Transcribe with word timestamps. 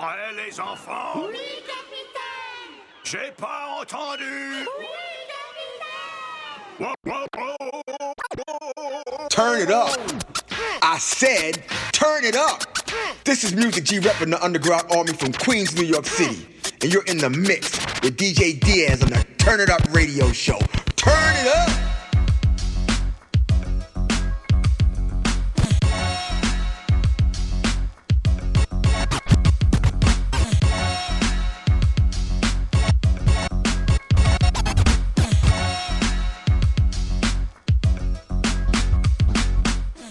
Prêts 0.00 0.46
les 0.46 0.58
enfants 0.58 1.12
Oui, 1.16 1.36
capitaine 1.66 2.72
J'ai 3.04 3.30
pas 3.36 3.76
entendu 3.78 4.66
Oui, 4.78 4.86
Turn 9.28 9.60
it 9.60 9.70
up. 9.70 9.90
I 10.82 10.96
said, 10.98 11.62
turn 11.92 12.24
it 12.24 12.34
up. 12.34 12.62
This 13.24 13.44
is 13.44 13.54
Music 13.54 13.84
G 13.84 13.98
repping 14.00 14.30
the 14.30 14.42
Underground 14.42 14.84
Army 14.90 15.12
from 15.12 15.32
Queens, 15.34 15.76
New 15.76 15.84
York 15.84 16.06
City. 16.06 16.48
And 16.80 16.90
you're 16.90 17.04
in 17.04 17.18
the 17.18 17.28
mix 17.28 17.76
with 18.02 18.16
DJ 18.16 18.58
Diaz 18.58 19.02
on 19.02 19.10
the 19.10 19.22
Turn 19.36 19.60
It 19.60 19.68
Up 19.68 19.82
radio 19.92 20.32
show. 20.32 20.58
Turn 20.96 21.34
it 21.36 21.46
up. 21.46 21.79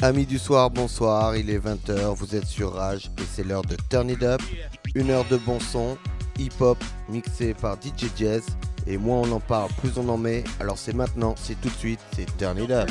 Amis 0.10 0.26
du 0.26 0.40
soir, 0.40 0.72
bonsoir, 0.72 1.38
il 1.38 1.52
est 1.52 1.60
20h, 1.60 2.16
vous 2.16 2.36
êtes 2.36 2.48
sur 2.48 2.74
Rage 2.74 3.12
et 3.20 3.24
c'est 3.32 3.44
l'heure 3.44 3.62
de 3.62 3.78
Turn 3.92 4.10
It 4.10 4.24
Up, 4.24 4.42
une 4.96 5.12
heure 5.12 5.26
de 5.30 5.38
bon 5.38 5.60
son, 5.60 6.00
hip-hop 6.40 6.84
mixé 7.10 7.54
par 7.54 7.76
DJ 7.76 8.08
Jazz 8.18 8.44
et 8.90 8.98
moins 8.98 9.20
on 9.20 9.32
en 9.32 9.40
parle, 9.40 9.70
plus 9.78 9.92
on 9.98 10.10
en 10.10 10.18
met, 10.18 10.44
alors 10.60 10.78
c'est 10.78 10.94
maintenant, 10.94 11.36
c'est 11.42 11.60
tout 11.62 11.70
de 11.70 11.76
suite, 11.76 12.00
c'est 12.16 12.26
Turn 12.38 12.58
It 12.58 12.72
Up. 12.72 12.90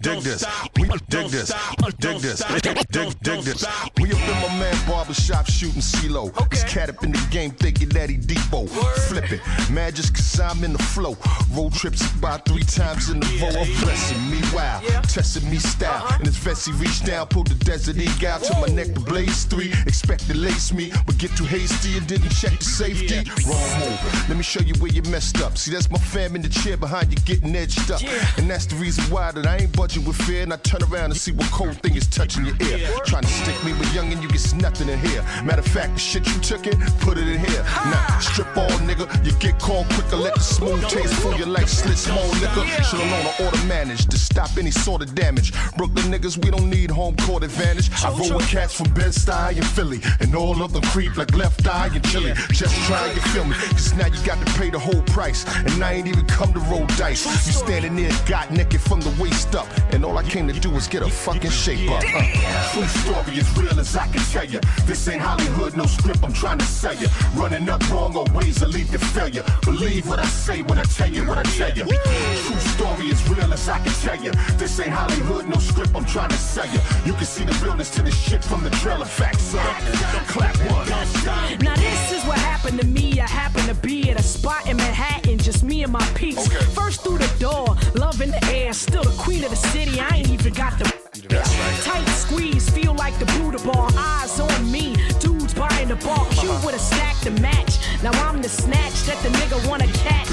Dig 0.00 0.20
this, 0.22 0.44
we 0.78 0.88
dig 1.08 1.28
this, 1.28 1.52
dig 1.98 2.20
this, 2.20 2.42
dig, 2.90 3.08
dig 3.20 3.42
this. 3.42 3.66
We 3.98 4.12
up 4.12 4.18
in 4.28 4.40
my 4.40 4.58
man 4.58 4.76
barbershop 4.86 5.46
shooting 5.46 5.82
CeeLo. 5.82 6.30
This 6.50 6.64
cat 6.64 6.88
up 6.88 7.02
in 7.04 7.12
the 7.12 7.26
game 7.30 7.50
thinking 7.50 7.88
that 7.90 8.08
he 8.08 8.16
Depot. 8.16 8.66
Flip 9.08 9.32
it, 9.32 9.40
mad 9.70 9.96
just 9.96 10.14
cause 10.14 10.40
I'm 10.40 10.62
in 10.64 10.72
the 10.72 10.82
flow. 10.82 11.16
Road 11.52 11.72
trips 11.74 12.02
about 12.14 12.46
three 12.46 12.62
times 12.62 13.10
in 13.10 13.20
the 13.20 13.26
row. 13.42 13.48
I'm 13.48 13.82
blessing 13.82 14.30
me 14.30 14.40
wow, 14.54 14.80
testing 15.08 15.50
me 15.50 15.58
style. 15.58 16.06
And 16.14 16.26
his 16.26 16.36
vest 16.36 16.66
he 16.66 16.72
reached 16.72 17.04
down, 17.04 17.26
pulled 17.26 17.48
the 17.48 17.64
desert 17.64 17.96
eagle 17.96 18.28
out 18.28 18.42
to 18.44 18.54
my 18.60 18.68
neck 18.68 18.94
to 18.94 19.00
blaze 19.00 19.44
three. 19.44 19.72
Expect 19.86 20.28
to 20.28 20.36
lace 20.36 20.72
me, 20.72 20.92
but 21.04 21.18
get 21.18 21.34
too 21.36 21.44
hasty 21.44 21.98
and 21.98 22.06
didn't 22.06 22.30
check 22.30 22.56
the 22.58 22.64
safety. 22.64 23.28
Wrong 23.48 23.80
move. 23.80 24.28
Let 24.28 24.36
me 24.36 24.44
show 24.44 24.60
you 24.60 24.74
where 24.74 24.92
you 24.92 24.99
messed 25.08 25.40
up. 25.40 25.56
See, 25.58 25.70
that's 25.72 25.90
my 25.90 25.98
fam 25.98 26.36
in 26.36 26.42
the 26.42 26.48
chair 26.48 26.76
behind 26.76 27.10
you 27.10 27.18
getting 27.24 27.54
edged 27.54 27.90
up. 27.90 28.02
And 28.38 28.48
that's 28.48 28.66
the 28.66 28.76
reason 28.76 29.04
why 29.04 29.32
that 29.32 29.46
I 29.46 29.58
ain't 29.58 29.76
budging 29.76 30.04
with 30.04 30.16
fear. 30.16 30.42
And 30.42 30.52
I 30.52 30.56
turn 30.56 30.82
around 30.82 31.10
and 31.12 31.16
see 31.16 31.32
what 31.32 31.50
cold 31.50 31.76
thing 31.82 31.96
is 31.96 32.06
touching 32.06 32.44
your 32.46 32.56
ear. 32.62 32.88
Trying 33.06 33.22
to 33.22 33.28
stick 33.28 33.62
me 33.64 33.72
with 33.74 33.92
young 33.94 34.12
and 34.12 34.22
you 34.22 34.28
get 34.28 34.54
nothing 34.54 34.88
in 34.88 34.98
here. 35.00 35.22
Matter 35.44 35.60
of 35.60 35.66
fact, 35.66 35.94
the 35.94 36.00
shit 36.00 36.26
you 36.26 36.40
took 36.40 36.66
it, 36.66 36.76
put 37.00 37.18
it 37.18 37.28
in 37.28 37.38
here. 37.38 37.62
Now, 37.62 38.18
strip 38.20 38.56
all 38.56 38.68
nigga, 38.88 39.06
you 39.24 39.32
get 39.38 39.58
called 39.58 39.86
quicker. 39.90 40.16
Let 40.16 40.34
the 40.34 40.40
smooth 40.40 40.86
taste 40.88 41.14
fool 41.14 41.34
you 41.36 41.46
like 41.46 41.68
slit 41.68 41.96
small 41.96 42.26
liquor. 42.40 42.66
Should've 42.82 43.06
known 43.06 43.24
to 43.24 43.44
order 43.44 43.64
manage 43.66 44.06
to 44.06 44.18
stop 44.18 44.56
any 44.58 44.70
sort 44.70 45.02
of 45.02 45.14
damage. 45.14 45.52
Brooklyn 45.76 46.06
niggas, 46.06 46.42
we 46.42 46.50
don't 46.50 46.68
need 46.68 46.90
home 46.90 47.16
court 47.16 47.42
advantage. 47.42 47.90
I 48.04 48.10
roll 48.10 48.36
with 48.36 48.48
cats 48.48 48.74
from 48.74 48.92
Bed-Stuy 48.94 49.56
and 49.56 49.66
Philly. 49.66 50.00
And 50.20 50.34
all 50.34 50.62
of 50.62 50.72
them 50.72 50.82
creep 50.82 51.16
like 51.16 51.34
left 51.34 51.66
eye 51.68 51.90
and 51.92 52.02
Chilli. 52.02 52.34
Just 52.50 52.74
try 52.86 53.06
you 53.12 53.20
feel 53.32 53.44
me. 53.44 53.54
Cause 53.54 53.94
now 53.94 54.06
you 54.06 54.20
got 54.26 54.44
to 54.44 54.52
pay 54.54 54.70
the 54.70 54.78
whole 54.78 54.89
price. 55.06 55.44
And 55.56 55.82
I 55.82 55.92
ain't 55.92 56.06
even 56.06 56.26
come 56.26 56.52
to 56.52 56.60
roll 56.60 56.86
dice. 56.98 57.24
You 57.46 57.52
standing 57.52 57.96
there, 57.96 58.12
got 58.26 58.50
naked 58.50 58.80
from 58.80 59.00
the 59.00 59.14
waist 59.20 59.54
up. 59.54 59.68
I 60.20 60.22
came 60.22 60.46
to 60.48 60.52
do 60.52 60.68
was 60.68 60.86
get 60.86 61.00
a 61.02 61.08
fucking 61.08 61.50
shape 61.50 61.90
up. 61.90 62.04
Uh. 62.04 62.72
True 62.74 62.86
story 62.86 63.38
as 63.38 63.56
real 63.56 63.80
as 63.80 63.96
I 63.96 64.06
can 64.08 64.20
tell 64.24 64.44
you. 64.44 64.60
This 64.84 65.08
ain't 65.08 65.22
Hollywood, 65.22 65.74
no 65.78 65.86
script 65.86 66.22
I'm 66.22 66.34
trying 66.34 66.58
to 66.58 66.64
sell 66.66 66.94
you. 66.94 67.06
Running 67.34 67.66
up 67.70 67.80
wrong 67.90 68.14
or 68.14 68.26
ways 68.34 68.56
that 68.56 68.68
lead 68.68 68.88
to 68.88 68.98
failure. 68.98 69.42
Believe 69.62 70.06
what 70.06 70.18
I 70.18 70.26
say 70.26 70.60
when 70.60 70.78
I 70.78 70.82
tell 70.82 71.08
you 71.08 71.24
what 71.24 71.38
I 71.38 71.42
tell 71.44 71.70
you. 71.70 71.84
True 71.84 72.60
story 72.76 73.10
as 73.10 73.26
real 73.30 73.50
as 73.50 73.66
I 73.66 73.78
can 73.78 73.92
tell 74.04 74.22
you. 74.22 74.32
This 74.58 74.78
ain't 74.78 74.90
Hollywood, 74.90 75.48
no 75.48 75.56
script 75.56 75.92
I'm 75.94 76.04
trying 76.04 76.28
to 76.28 76.36
sell 76.36 76.66
you. 76.66 76.80
You 77.06 77.14
can 77.14 77.24
see 77.24 77.44
the 77.44 77.54
realness 77.64 77.88
to 77.92 78.02
this 78.02 78.14
shit 78.14 78.44
from 78.44 78.62
the 78.62 78.70
trailer 78.70 79.06
facts, 79.06 79.40
son. 79.40 79.74
Clap 80.28 80.54
one. 80.70 80.86
Now 81.60 81.76
this 81.76 82.12
is 82.12 82.22
what 82.26 82.36
happened 82.38 82.78
to 82.78 82.86
me. 82.86 83.18
I 83.20 83.26
happened 83.26 83.68
to 83.68 83.74
be 83.74 84.10
at 84.10 84.20
a 84.20 84.22
spot 84.22 84.68
in 84.68 84.76
Manhattan, 84.76 85.38
just 85.38 85.64
me 85.64 85.82
and 85.82 85.92
my 85.92 86.04
peeps. 86.14 86.46
First 86.74 87.02
through 87.04 87.18
the 87.18 87.32
door, 87.38 87.74
love 87.94 88.20
in 88.20 88.30
the 88.30 88.44
air, 88.52 88.72
still 88.74 89.02
the 89.02 89.16
queen 89.22 89.44
of 89.44 89.50
the 89.50 89.56
city. 89.56 89.98
I 89.98 90.09
ain't 90.14 90.30
even 90.30 90.52
got 90.52 90.78
the 90.78 90.84
tight 91.84 92.08
squeeze, 92.08 92.68
feel 92.70 92.94
like 92.94 93.18
the 93.18 93.26
Buddha 93.26 93.58
bar. 93.64 93.88
Eyes 93.96 94.40
on 94.40 94.70
me, 94.70 94.96
dudes 95.18 95.54
buying 95.54 95.88
the 95.88 95.96
bar, 95.96 96.26
cute 96.30 96.50
uh-huh. 96.50 96.66
with 96.66 96.74
a 96.74 96.78
stack 96.78 97.18
to 97.20 97.30
match. 97.42 97.78
Now 98.02 98.12
I'm 98.26 98.40
the 98.42 98.48
snatch 98.48 99.04
that 99.04 99.18
the 99.22 99.28
nigga 99.30 99.68
wanna 99.68 99.86
catch. 99.88 100.28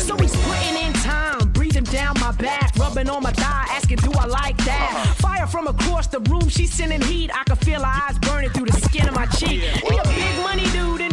So 0.00 0.16
he's 0.16 0.36
putting 0.36 0.76
in 0.84 0.92
time, 0.94 1.50
breathing 1.52 1.84
down 1.84 2.14
my 2.20 2.32
back, 2.32 2.74
rubbing 2.76 3.08
on 3.08 3.22
my 3.22 3.32
thigh, 3.32 3.66
asking, 3.70 3.98
Do 3.98 4.12
I 4.12 4.26
like 4.26 4.56
that? 4.58 4.92
Uh-huh. 4.94 5.14
Fire 5.14 5.46
from 5.46 5.66
across 5.66 6.06
the 6.06 6.20
room, 6.20 6.48
she's 6.48 6.72
sending 6.72 7.02
heat. 7.02 7.30
I 7.34 7.44
can 7.44 7.56
feel 7.56 7.82
her 7.82 8.02
eyes 8.08 8.18
burning 8.20 8.50
through 8.50 8.66
the 8.66 8.80
skin 8.80 9.08
of 9.08 9.14
my 9.14 9.26
cheek. 9.26 9.60
He 9.60 9.96
a 9.96 10.04
big 10.04 10.42
money 10.42 10.64
dude 10.72 11.07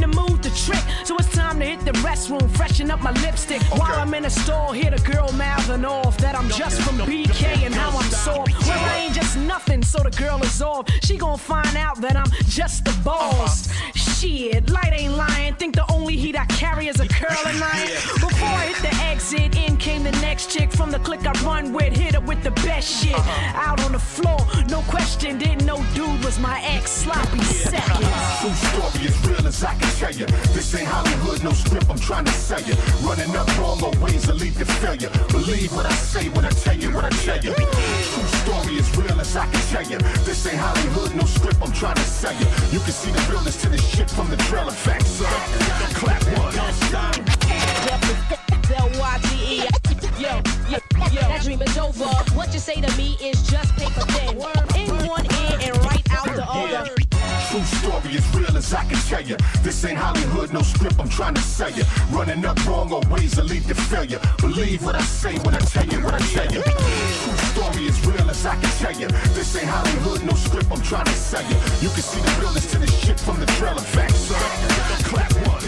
trick, 0.55 0.83
so 1.03 1.15
it's 1.17 1.31
time 1.35 1.59
to 1.59 1.65
hit 1.65 1.81
the 1.81 1.91
restroom, 1.99 2.49
freshen 2.55 2.89
up 2.89 3.01
my 3.01 3.11
lipstick. 3.23 3.61
While 3.77 3.95
I'm 3.99 4.13
in 4.13 4.23
the 4.23 4.29
store, 4.29 4.73
hear 4.73 4.91
the 4.91 5.01
girl 5.11 5.31
mouthing 5.33 5.85
off 5.85 6.17
that 6.19 6.35
I'm 6.35 6.49
just 6.49 6.81
from 6.81 6.97
BK 6.99 7.65
and 7.65 7.73
how 7.73 7.89
I'm 7.97 8.09
soft. 8.09 8.51
Well, 8.67 8.79
I 8.79 8.99
ain't 8.99 9.13
just 9.13 9.37
nothing, 9.37 9.83
so 9.83 9.99
the 9.99 10.11
girl 10.11 10.41
is 10.43 10.61
off. 10.61 10.89
She 11.03 11.17
gon' 11.17 11.37
find 11.37 11.75
out 11.75 12.01
that 12.01 12.15
I'm 12.15 12.31
just 12.47 12.85
the 12.85 12.95
boss. 13.03 13.69
Uh-huh. 13.69 14.04
Shit, 14.25 14.71
light 14.71 14.91
ain't 14.91 15.15
lying. 15.15 15.53
Think 15.53 15.75
the 15.75 15.85
only 15.91 16.17
heat 16.17 16.35
I 16.35 16.45
carry 16.45 16.87
is 16.87 16.99
a 16.99 17.07
curling 17.07 17.61
iron. 17.73 17.87
Before 18.15 18.47
I 18.47 18.73
hit 18.73 18.81
the 18.81 18.95
exit, 19.03 19.55
in 19.55 19.77
came 19.77 20.03
the 20.03 20.11
next 20.13 20.49
chick 20.49 20.71
from 20.71 20.89
the 20.89 20.97
clique 20.99 21.27
I 21.27 21.31
run 21.43 21.71
with. 21.71 21.95
Hit 21.95 22.15
her 22.15 22.21
with 22.21 22.41
the 22.43 22.49
best 22.65 22.87
shit. 22.89 23.13
Uh-huh. 23.13 23.69
Out 23.69 23.83
on 23.85 23.91
the 23.91 23.99
floor, 23.99 24.39
no 24.67 24.81
question. 24.89 25.37
Didn't 25.37 25.63
know 25.65 25.77
dude 25.93 26.23
was 26.25 26.39
my 26.39 26.59
ex. 26.63 26.89
Sloppy 26.91 27.41
seconds. 27.43 27.99
True 28.41 28.57
story 28.69 29.05
as 29.05 29.27
real 29.27 29.47
as 29.47 29.63
I 29.63 29.75
can 29.75 29.91
tell 30.01 30.11
you. 30.11 30.25
This 30.55 30.73
ain't 30.73 30.87
Hollywood, 30.87 31.43
no 31.43 31.51
script 31.51 31.85
I'm 31.87 31.99
trying 31.99 32.25
to 32.25 32.31
sell 32.31 32.61
you. 32.61 32.73
Running 33.07 33.35
up 33.35 33.47
wrong 33.59 33.83
or 33.83 33.93
ways 34.03 34.25
that 34.25 34.37
lead 34.37 34.55
to 34.55 34.65
failure. 34.65 35.11
Believe 35.29 35.71
what 35.75 35.85
I 35.85 35.93
say 35.93 36.29
when 36.29 36.45
I 36.45 36.49
tell 36.49 36.75
you 36.75 36.89
what 36.89 37.05
I 37.05 37.09
tell 37.09 37.37
you. 37.45 37.53
True 37.53 38.29
story 38.41 38.79
as 38.79 38.97
real 38.97 39.19
as 39.21 39.35
I 39.35 39.45
can 39.45 39.61
tell 39.69 39.85
you. 39.91 39.99
This 40.25 40.45
ain't 40.47 40.57
Hollywood, 40.57 41.15
no 41.15 41.25
script 41.25 41.57
I'm 41.61 41.71
trying 41.73 41.95
to 41.95 42.07
sell 42.19 42.33
you. 42.33 42.47
You 42.73 42.79
can 42.79 42.91
see 42.91 43.11
the 43.11 43.21
realness 43.29 43.61
to 43.61 43.69
this 43.69 43.85
shit 43.87 44.09
from 44.15 44.29
the 44.29 44.37
facts, 44.37 45.07
son. 45.07 45.27
Clap 45.93 46.23
one. 46.39 46.55
L-Y-T-E. 48.73 49.57
Yo, 50.17 50.41
yo, 50.69 50.79
yo. 51.11 51.21
That 51.27 51.41
dream 51.43 51.61
is 51.61 51.77
over. 51.77 52.05
What 52.33 52.53
you 52.53 52.59
say 52.59 52.79
to 52.79 52.97
me 52.97 53.17
is 53.21 53.43
just 53.49 53.75
paper 53.75 54.05
thin. 54.13 54.37
In 54.79 55.07
one 55.07 55.25
ear 55.25 55.59
and 55.61 55.77
right 55.83 56.05
out 56.11 56.33
the 56.33 56.45
other. 56.47 56.95
True 57.49 57.61
story 57.61 58.15
as 58.15 58.35
real 58.35 58.57
as 58.57 58.73
I 58.73 58.85
can 58.85 58.97
tell 59.09 59.21
you. 59.21 59.35
This 59.61 59.83
ain't 59.83 59.97
Hollywood, 59.97 60.53
no 60.53 60.61
script 60.61 60.95
I'm 60.97 61.09
trying 61.09 61.35
to 61.35 61.41
sell 61.41 61.71
you. 61.71 61.83
Running 62.09 62.45
up 62.45 62.65
wrong 62.65 62.91
or 62.93 63.01
ways 63.09 63.33
that 63.35 63.45
lead 63.45 63.65
to 63.65 63.75
failure. 63.75 64.19
Believe 64.37 64.81
what 64.83 64.95
I 64.95 65.01
say 65.01 65.37
when 65.39 65.55
I 65.55 65.59
tell 65.59 65.85
you 65.85 65.99
what 65.99 66.13
I 66.13 66.19
tell 66.19 66.53
you. 66.53 66.63
True 67.85 67.93
as 67.93 68.07
real 68.07 68.29
as 68.31 68.45
I 68.45 68.55
can 68.55 68.69
tell 68.79 68.99
you. 68.99 69.07
This 69.35 69.55
ain't 69.55 69.67
Hollywood, 69.67 70.23
no 70.23 70.33
script 70.33 70.71
I'm 70.71 70.81
trying 70.81 71.05
to 71.05 71.11
sell 71.11 71.43
you. 71.43 71.55
You 71.81 71.89
can 71.89 72.01
see 72.01 72.19
the 72.19 72.41
realness 72.41 72.71
to 72.71 72.79
this 72.79 72.91
shit 72.99 73.19
from 73.19 73.39
the 73.39 73.45
trailer 73.57 73.81
facts, 73.81 74.15
son. 74.15 74.41
Clap 75.05 75.31
one. 75.45 75.61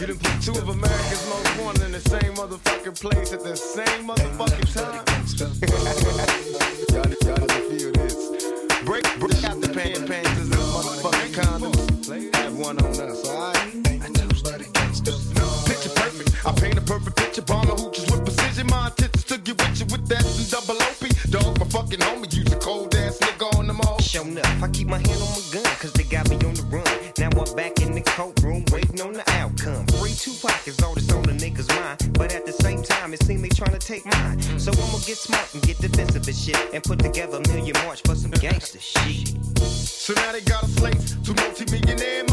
You 0.00 0.06
done 0.06 0.18
put 0.18 0.42
two 0.42 0.52
of 0.52 0.68
America's 0.68 1.28
most 1.28 1.60
wanted 1.62 1.82
in 1.84 1.92
the 1.92 2.00
same 2.00 2.34
motherfucking 2.34 3.00
place 3.00 3.32
at 3.32 3.44
the 3.44 3.54
same 3.54 4.08
motherfucking 4.08 4.66
time. 4.74 5.04
y'all, 6.90 7.06
y'all 7.22 7.38
need 7.38 7.48
to 7.48 7.62
feel 7.70 7.92
this. 7.92 8.16
Break, 8.84 9.04
break 9.20 9.44
out 9.44 9.60
the 9.60 9.68
pan 9.68 10.06
pants 10.08 10.40
and 10.40 10.50
motherfucking 10.52 11.34
condoms. 11.38 12.34
Have 12.34 12.58
one 12.58 12.78
on 12.84 13.00
us, 13.00 13.28
alright? 13.28 13.78
Picture 15.66 15.90
perfect. 15.94 16.46
I 16.46 16.52
paint 16.52 16.78
a 16.78 16.80
perfect 16.80 17.16
picture. 17.16 17.42
Bomber 17.42 17.74
hooches 17.74 18.10
with 18.10 18.24
precision. 18.24 18.66
My 18.66 18.90
my 24.88 24.98
hand 24.98 25.20
on 25.22 25.28
my 25.28 25.42
gun, 25.52 25.64
cause 25.78 25.92
they 25.92 26.04
got 26.04 26.28
me 26.30 26.36
on 26.36 26.54
the 26.54 26.66
run. 26.70 26.84
Now 27.18 27.28
I'm 27.28 27.54
back 27.54 27.80
in 27.80 27.92
the 27.92 28.00
courtroom, 28.00 28.64
waiting 28.72 29.00
on 29.00 29.12
the 29.12 29.24
outcome. 29.32 29.86
Free 29.98 30.14
two 30.14 30.32
pockets, 30.40 30.82
all 30.82 30.94
this 30.94 31.10
on 31.12 31.22
the 31.22 31.32
niggas' 31.32 31.68
mind. 31.68 32.14
But 32.14 32.34
at 32.34 32.46
the 32.46 32.52
same 32.52 32.82
time, 32.82 33.12
it 33.12 33.22
seems 33.22 33.42
they 33.42 33.48
trying 33.48 33.78
to 33.78 33.84
take 33.86 34.04
mine. 34.06 34.40
So 34.58 34.72
I'ma 34.72 34.98
get 35.04 35.18
smart 35.18 35.52
and 35.54 35.62
get 35.62 35.78
defensive 35.78 36.26
and 36.26 36.36
shit. 36.36 36.58
And 36.72 36.82
put 36.82 36.98
together 37.00 37.38
a 37.38 37.48
million 37.48 37.76
march 37.84 38.02
for 38.02 38.14
some 38.14 38.30
gangster 38.30 38.80
shit. 38.80 39.28
So 39.58 40.14
now 40.14 40.32
they 40.32 40.40
got 40.40 40.62
a 40.62 40.68
slate. 40.68 40.98
Two 41.24 41.34
multi-millionaire 41.34 42.24
motherfuckers 42.24 42.27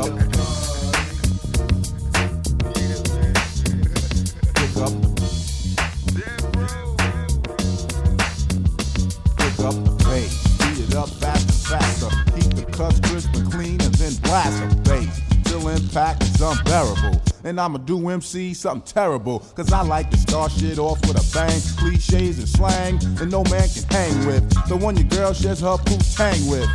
Pick 0.00 0.08
up 0.08 0.16
Pick 9.36 9.60
up 9.60 9.76
the 9.84 9.92
bass, 10.06 10.32
speed 10.40 10.88
it 10.88 10.94
up 10.94 11.10
faster, 11.10 11.52
faster. 11.52 12.08
Keep 12.34 12.54
the 12.54 12.64
cuts 12.72 13.00
crisp 13.00 13.34
and 13.34 13.52
clean 13.52 13.78
and 13.82 13.94
then 13.96 14.14
blast 14.22 14.58
the 14.70 14.76
bass. 14.88 15.20
Till 15.44 15.68
impact 15.68 16.22
is 16.22 16.40
unbearable. 16.40 17.20
And 17.44 17.60
I'ma 17.60 17.76
do 17.78 18.08
MC 18.08 18.54
something 18.54 18.90
terrible. 18.90 19.40
Cause 19.54 19.70
I 19.70 19.82
like 19.82 20.10
to 20.12 20.16
start 20.16 20.50
shit 20.52 20.78
off 20.78 20.98
with 21.02 21.18
a 21.18 21.34
bang. 21.34 21.60
Cliches 21.76 22.38
and 22.38 22.48
slang 22.48 22.98
that 23.16 23.26
no 23.26 23.44
man 23.44 23.68
can 23.68 23.84
hang 23.90 24.26
with. 24.26 24.48
The 24.66 24.76
one 24.76 24.96
your 24.96 25.08
girl 25.08 25.34
shares 25.34 25.60
her 25.60 25.76
poop 25.76 26.00
tang 26.16 26.48
with. 26.48 26.70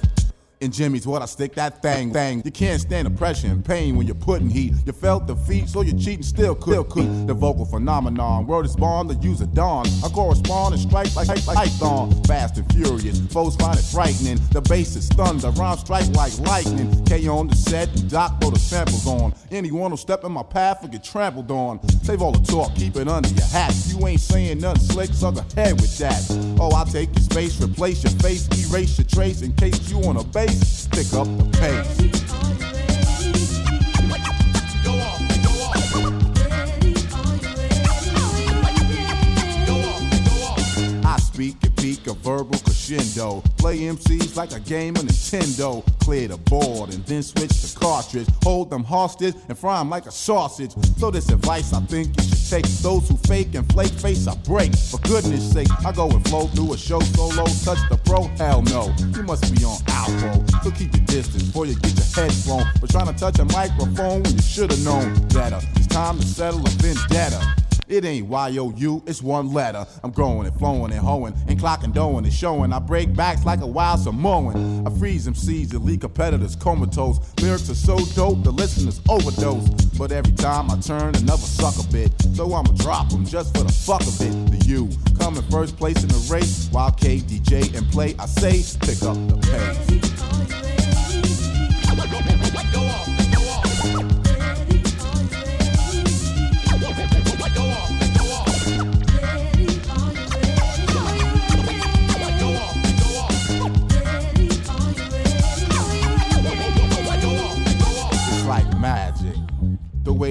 And 0.65 0.73
Jimmy's 0.73 1.05
what 1.05 1.21
I 1.21 1.25
stick 1.25 1.53
that 1.53 1.83
thing, 1.83 2.11
thing. 2.11 2.41
You 2.43 2.49
can't 2.49 2.81
stand 2.81 3.05
the 3.05 3.11
pressure 3.11 3.45
and 3.45 3.63
pain 3.63 3.95
when 3.95 4.07
you're 4.07 4.15
putting 4.15 4.49
heat. 4.49 4.73
You 4.83 4.93
felt 4.93 5.27
defeat, 5.27 5.69
so 5.69 5.81
you're 5.81 5.95
cheating, 5.95 6.23
still 6.23 6.55
could 6.55 6.89
could. 6.89 7.27
The 7.27 7.35
vocal 7.35 7.65
phenomenon, 7.65 8.47
word 8.47 8.65
is 8.65 8.75
born, 8.75 9.05
the 9.05 9.13
user 9.13 9.45
dawn. 9.45 9.85
I 10.03 10.09
correspond 10.09 10.73
and 10.73 10.81
strike 10.81 11.15
like 11.15 11.27
like 11.27 11.45
like 11.45 11.55
Python. 11.55 12.23
Fast 12.23 12.57
and 12.57 12.73
furious, 12.73 13.19
foes 13.27 13.55
find 13.57 13.77
it 13.77 13.83
frightening. 13.83 14.39
The 14.53 14.61
bass 14.61 14.95
is 14.95 15.07
thunder, 15.09 15.51
rhyme 15.51 15.77
strike 15.77 16.07
like 16.15 16.35
lightning. 16.39 17.05
K 17.05 17.27
on 17.27 17.47
the 17.47 17.55
set, 17.55 17.87
Doc 18.09 18.41
throw 18.41 18.49
the 18.49 18.57
samples 18.57 19.05
on. 19.05 19.35
Anyone 19.51 19.91
who 19.91 19.97
step 19.97 20.23
in 20.23 20.31
my 20.31 20.41
path 20.41 20.81
will 20.81 20.89
get 20.89 21.03
trampled 21.03 21.51
on. 21.51 21.79
Save 22.01 22.23
all 22.23 22.31
the 22.31 22.43
talk, 22.43 22.73
keep 22.73 22.95
it 22.95 23.07
under 23.07 23.29
your 23.29 23.45
hat. 23.45 23.71
You 23.85 24.07
ain't 24.07 24.19
saying 24.19 24.61
nothing 24.61 24.81
slick, 24.81 25.11
suck 25.13 25.37
ahead 25.37 25.73
with 25.73 25.95
that. 25.99 26.25
Oh, 26.59 26.71
I'll 26.71 26.87
take 26.87 27.09
your 27.13 27.21
space, 27.21 27.61
replace 27.61 28.03
your 28.03 28.13
face, 28.13 28.47
erase 28.67 28.97
your 28.97 29.05
trace 29.05 29.43
in 29.43 29.53
case 29.53 29.91
you 29.91 30.01
on 30.05 30.17
a 30.17 30.23
bass. 30.23 30.54
Pick 30.91 31.13
up 31.13 31.27
the 31.37 31.49
pace. 31.59 32.44
Speak 41.35 41.57
and 41.63 41.75
peak 41.75 42.07
a 42.07 42.13
verbal 42.13 42.57
crescendo. 42.59 43.43
Play 43.57 43.79
MCs 43.79 44.37
like 44.37 44.53
a 44.53 44.59
game 44.61 44.95
of 44.95 45.01
Nintendo. 45.01 45.83
Clear 45.99 46.29
the 46.29 46.37
board 46.37 46.93
and 46.93 47.05
then 47.05 47.23
switch 47.23 47.49
the 47.49 47.77
cartridge. 47.77 48.27
Hold 48.43 48.69
them 48.69 48.85
hostage 48.85 49.35
and 49.49 49.57
fry 49.57 49.79
them 49.79 49.89
like 49.89 50.05
a 50.05 50.11
sausage. 50.11 50.71
So 50.97 51.11
this 51.11 51.29
advice 51.29 51.73
I 51.73 51.81
think 51.81 52.15
you 52.15 52.23
should 52.23 52.49
take. 52.49 52.65
Those 52.81 53.09
who 53.09 53.17
fake 53.27 53.53
and 53.53 53.69
flake 53.73 53.91
face 53.91 54.27
I 54.27 54.35
break. 54.47 54.73
For 54.77 54.97
goodness 54.99 55.51
sake, 55.51 55.67
I 55.85 55.91
go 55.91 56.09
and 56.09 56.25
flow 56.29 56.47
through 56.47 56.73
a 56.73 56.77
show 56.77 57.01
solo. 57.01 57.43
Touch 57.67 57.83
the 57.89 57.99
pro? 58.05 58.23
Hell 58.39 58.61
no. 58.61 58.93
You 59.13 59.23
must 59.23 59.53
be 59.53 59.65
on 59.65 59.77
alcohol. 59.89 60.41
So 60.63 60.71
keep 60.71 60.95
your 60.95 61.05
distance 61.05 61.43
before 61.43 61.65
you 61.65 61.75
get 61.75 61.95
your 61.97 62.09
head 62.15 62.33
blown. 62.45 62.63
But 62.79 62.91
trying 62.91 63.13
to 63.13 63.19
touch 63.19 63.39
a 63.39 63.45
microphone 63.45 64.23
when 64.23 64.33
you 64.35 64.41
should 64.41 64.71
have 64.71 64.83
known 64.85 65.13
better. 65.29 65.59
It's 65.75 65.87
time 65.87 66.17
to 66.17 66.25
settle 66.25 66.61
a 66.61 66.69
vendetta. 66.79 67.41
It 67.87 68.03
ain't 68.03 68.27
Y-O-U, 68.27 69.03
it's 69.05 69.21
one 69.21 69.53
letter. 69.53 69.85
I'm 70.03 70.11
growing 70.11 70.47
and 70.47 70.57
flowing 70.57 70.91
and 70.91 70.99
hoeing 70.99 71.35
and 71.47 71.59
clocking 71.59 71.93
dough 71.93 72.17
and 72.17 72.33
showing. 72.33 72.73
I 72.73 72.79
break 72.79 73.15
backs 73.15 73.45
like 73.45 73.61
a 73.61 73.67
wild 73.67 73.99
Samoan. 73.99 74.87
I 74.87 74.89
freeze 74.97 75.25
them 75.25 75.35
seeds 75.35 75.71
competitors 75.97 76.55
comatose. 76.55 77.19
Lyrics 77.41 77.69
are 77.69 77.75
so 77.75 77.97
dope, 78.15 78.43
the 78.43 78.51
listeners 78.51 79.01
overdose. 79.07 79.67
But 79.97 80.11
every 80.11 80.33
time 80.33 80.71
I 80.71 80.79
turn, 80.79 81.15
another 81.15 81.37
sucker 81.37 81.87
bit. 81.91 82.11
So 82.33 82.53
I'ma 82.53 82.71
drop 82.73 83.09
them 83.09 83.25
just 83.25 83.55
for 83.55 83.63
the 83.63 83.71
fuck 83.71 84.01
of 84.01 84.19
it. 84.21 84.51
The 84.51 84.65
U 84.65 84.89
come 85.19 85.37
in 85.37 85.43
first 85.51 85.77
place 85.77 86.01
in 86.01 86.09
the 86.09 86.27
race. 86.31 86.69
While 86.71 86.91
K, 86.91 87.19
DJ, 87.19 87.75
and 87.77 87.89
play, 87.91 88.15
I 88.17 88.25
say, 88.25 88.63
pick 88.81 89.03
up 89.03 89.15
the 89.27 89.37
pace. 89.51 90.25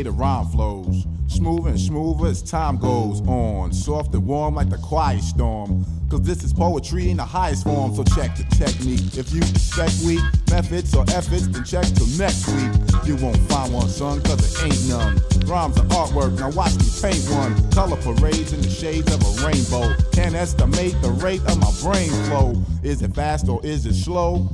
The 0.05 0.11
rhyme 0.11 0.45
flows. 0.49 1.07
Smoother 1.29 1.71
and 1.71 1.81
smoother 1.81 2.27
as 2.27 2.43
time 2.43 2.77
goes 2.77 3.23
on. 3.23 3.73
Soft 3.73 4.15
and 4.15 4.27
warm 4.27 4.55
like 4.55 4.69
the 4.69 4.77
quiet 4.77 5.23
storm. 5.23 5.87
Cause 6.11 6.21
this 6.21 6.45
is 6.45 6.53
poetry 6.53 7.09
in 7.09 7.17
the 7.17 7.25
highest 7.25 7.65
form. 7.65 7.95
So 7.95 8.05
check 8.05 8.37
the 8.37 8.45
technique. 8.55 9.17
If 9.17 9.33
you 9.33 9.41
expect 9.41 9.95
weak 10.05 10.21
methods 10.51 10.95
or 10.95 11.05
efforts, 11.09 11.47
then 11.47 11.65
check 11.65 11.87
till 11.87 12.07
next 12.19 12.47
week. 12.49 13.07
You 13.07 13.17
won't 13.17 13.39
find 13.49 13.73
one, 13.73 13.89
son, 13.89 14.21
cause 14.25 14.45
it 14.45 14.63
ain't 14.63 14.89
none. 14.91 15.23
Rhymes 15.47 15.79
are 15.79 15.87
artwork, 15.87 16.39
now 16.39 16.51
watch 16.51 16.77
me 16.77 16.85
paint 17.01 17.25
one. 17.31 17.71
Color 17.73 17.97
parades 17.97 18.53
in 18.53 18.61
the 18.61 18.69
shades 18.69 19.11
of 19.11 19.23
a 19.23 19.47
rainbow. 19.47 19.95
Can't 20.13 20.35
estimate 20.35 21.01
the 21.01 21.13
rate 21.13 21.41
of 21.47 21.59
my 21.59 21.73
brain 21.81 22.11
flow. 22.29 22.63
Is 22.83 23.01
it 23.01 23.15
fast 23.15 23.49
or 23.49 23.65
is 23.65 23.87
it 23.87 23.95
slow? 23.95 24.51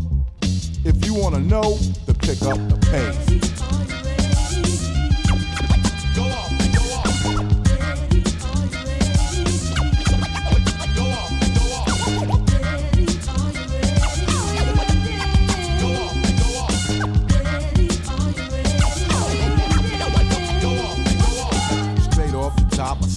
If 0.85 1.05
you 1.05 1.15
wanna 1.15 1.41
know, 1.41 1.75
then 2.07 2.15
pick 2.15 2.41
up 2.43 2.57
the 2.69 2.79
pace. 2.89 3.80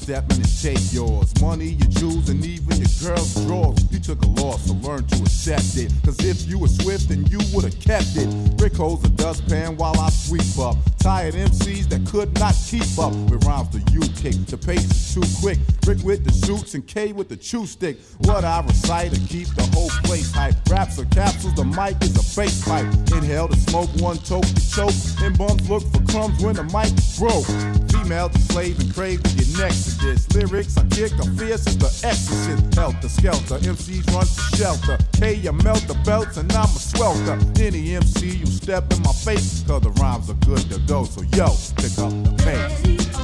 Stepping 0.04 0.36
and 0.36 0.62
take 0.62 0.92
yours. 0.92 1.32
Money, 1.42 1.78
your 1.80 1.90
jewels, 1.90 2.28
and 2.28 2.46
even 2.46 2.76
your 2.76 2.88
girl's 3.02 3.46
drawers. 3.46 3.93
Took 4.04 4.22
a 4.24 4.28
loss, 4.42 4.68
so 4.68 4.74
learn 4.74 5.08
to 5.08 5.22
accept 5.22 5.78
it. 5.78 5.90
Cause 6.04 6.20
if 6.26 6.46
you 6.46 6.60
were 6.60 6.68
swift, 6.68 7.08
then 7.08 7.26
you 7.28 7.40
would've 7.54 7.80
kept 7.80 8.18
it. 8.18 8.28
Rick 8.62 8.76
holds 8.76 9.06
a 9.06 9.10
dustpan 9.10 9.78
while 9.78 9.98
I 9.98 10.10
sweep 10.10 10.60
up. 10.60 10.76
Tired 11.00 11.36
MCs 11.36 11.88
that 11.90 12.06
could 12.06 12.38
not 12.38 12.54
keep 12.68 12.84
up 13.00 13.14
with 13.30 13.46
rhymes 13.46 13.70
the 13.70 13.80
you 13.92 14.02
kick. 14.20 14.36
The 14.46 14.58
pace 14.58 14.84
is 14.84 15.14
too 15.14 15.24
quick. 15.40 15.58
Rick 15.88 16.04
with 16.04 16.26
the 16.26 16.32
suits 16.32 16.74
and 16.74 16.86
K 16.86 17.14
with 17.14 17.30
the 17.30 17.38
chew 17.38 17.66
stick. 17.66 17.98
What 18.20 18.44
I 18.44 18.62
recite 18.62 19.14
to 19.14 19.20
keep 19.22 19.48
the 19.56 19.64
whole 19.74 19.90
place 20.04 20.32
hype. 20.32 20.56
Raps 20.70 21.00
are 21.00 21.06
capsules, 21.06 21.54
the 21.56 21.64
mic 21.64 21.96
is 22.04 22.16
a 22.16 22.40
bass 22.40 22.64
pipe. 22.66 22.86
Inhale 23.16 23.48
to 23.48 23.56
smoke, 23.56 23.90
one 24.00 24.18
toke 24.18 24.46
to 24.46 24.70
choke. 24.70 24.96
And 25.22 25.38
bums 25.38 25.70
look 25.70 25.84
for 25.94 26.04
crumbs 26.12 26.44
when 26.44 26.56
the 26.56 26.64
mic 26.76 26.92
broke. 27.20 27.48
Female 27.92 28.30
to 28.30 28.40
slave 28.40 28.80
and 28.80 28.94
crave 28.94 29.24
to 29.24 29.36
get 29.36 29.48
next 29.58 30.00
to 30.00 30.06
this. 30.06 30.28
Lyrics 30.36 30.78
I 30.78 30.84
kick 30.88 31.14
are 31.20 31.32
fierce 31.36 31.68
as 31.68 31.78
the 31.78 31.92
exorcist. 32.08 32.76
Helter 32.76 33.10
skelter, 33.10 33.60
MCs 33.94 34.14
run 34.14 34.26
shelter. 34.58 34.98
K, 35.14 35.36
you 35.36 35.52
melt 35.52 35.82
the 35.88 35.96
belts 36.06 36.38
and 36.38 36.52
I'm 36.54 36.66
a 36.66 36.68
swelter. 36.68 37.40
Any 37.62 37.96
MC, 37.96 38.38
you 38.38 38.46
step 38.46 38.92
in 38.92 39.02
my 39.02 39.12
face, 39.12 39.64
cause 39.68 39.82
the 39.82 39.92
rhymes 40.02 40.30
are 40.30 40.34
good 40.46 40.70
to 40.72 40.80
go. 40.80 41.04
So 41.04 41.22
yo, 41.22 41.48
pick 41.78 41.98
up 42.00 42.12
the 42.24 42.34
pace. 42.44 43.23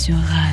Sur 0.00 0.16
Rage. 0.16 0.49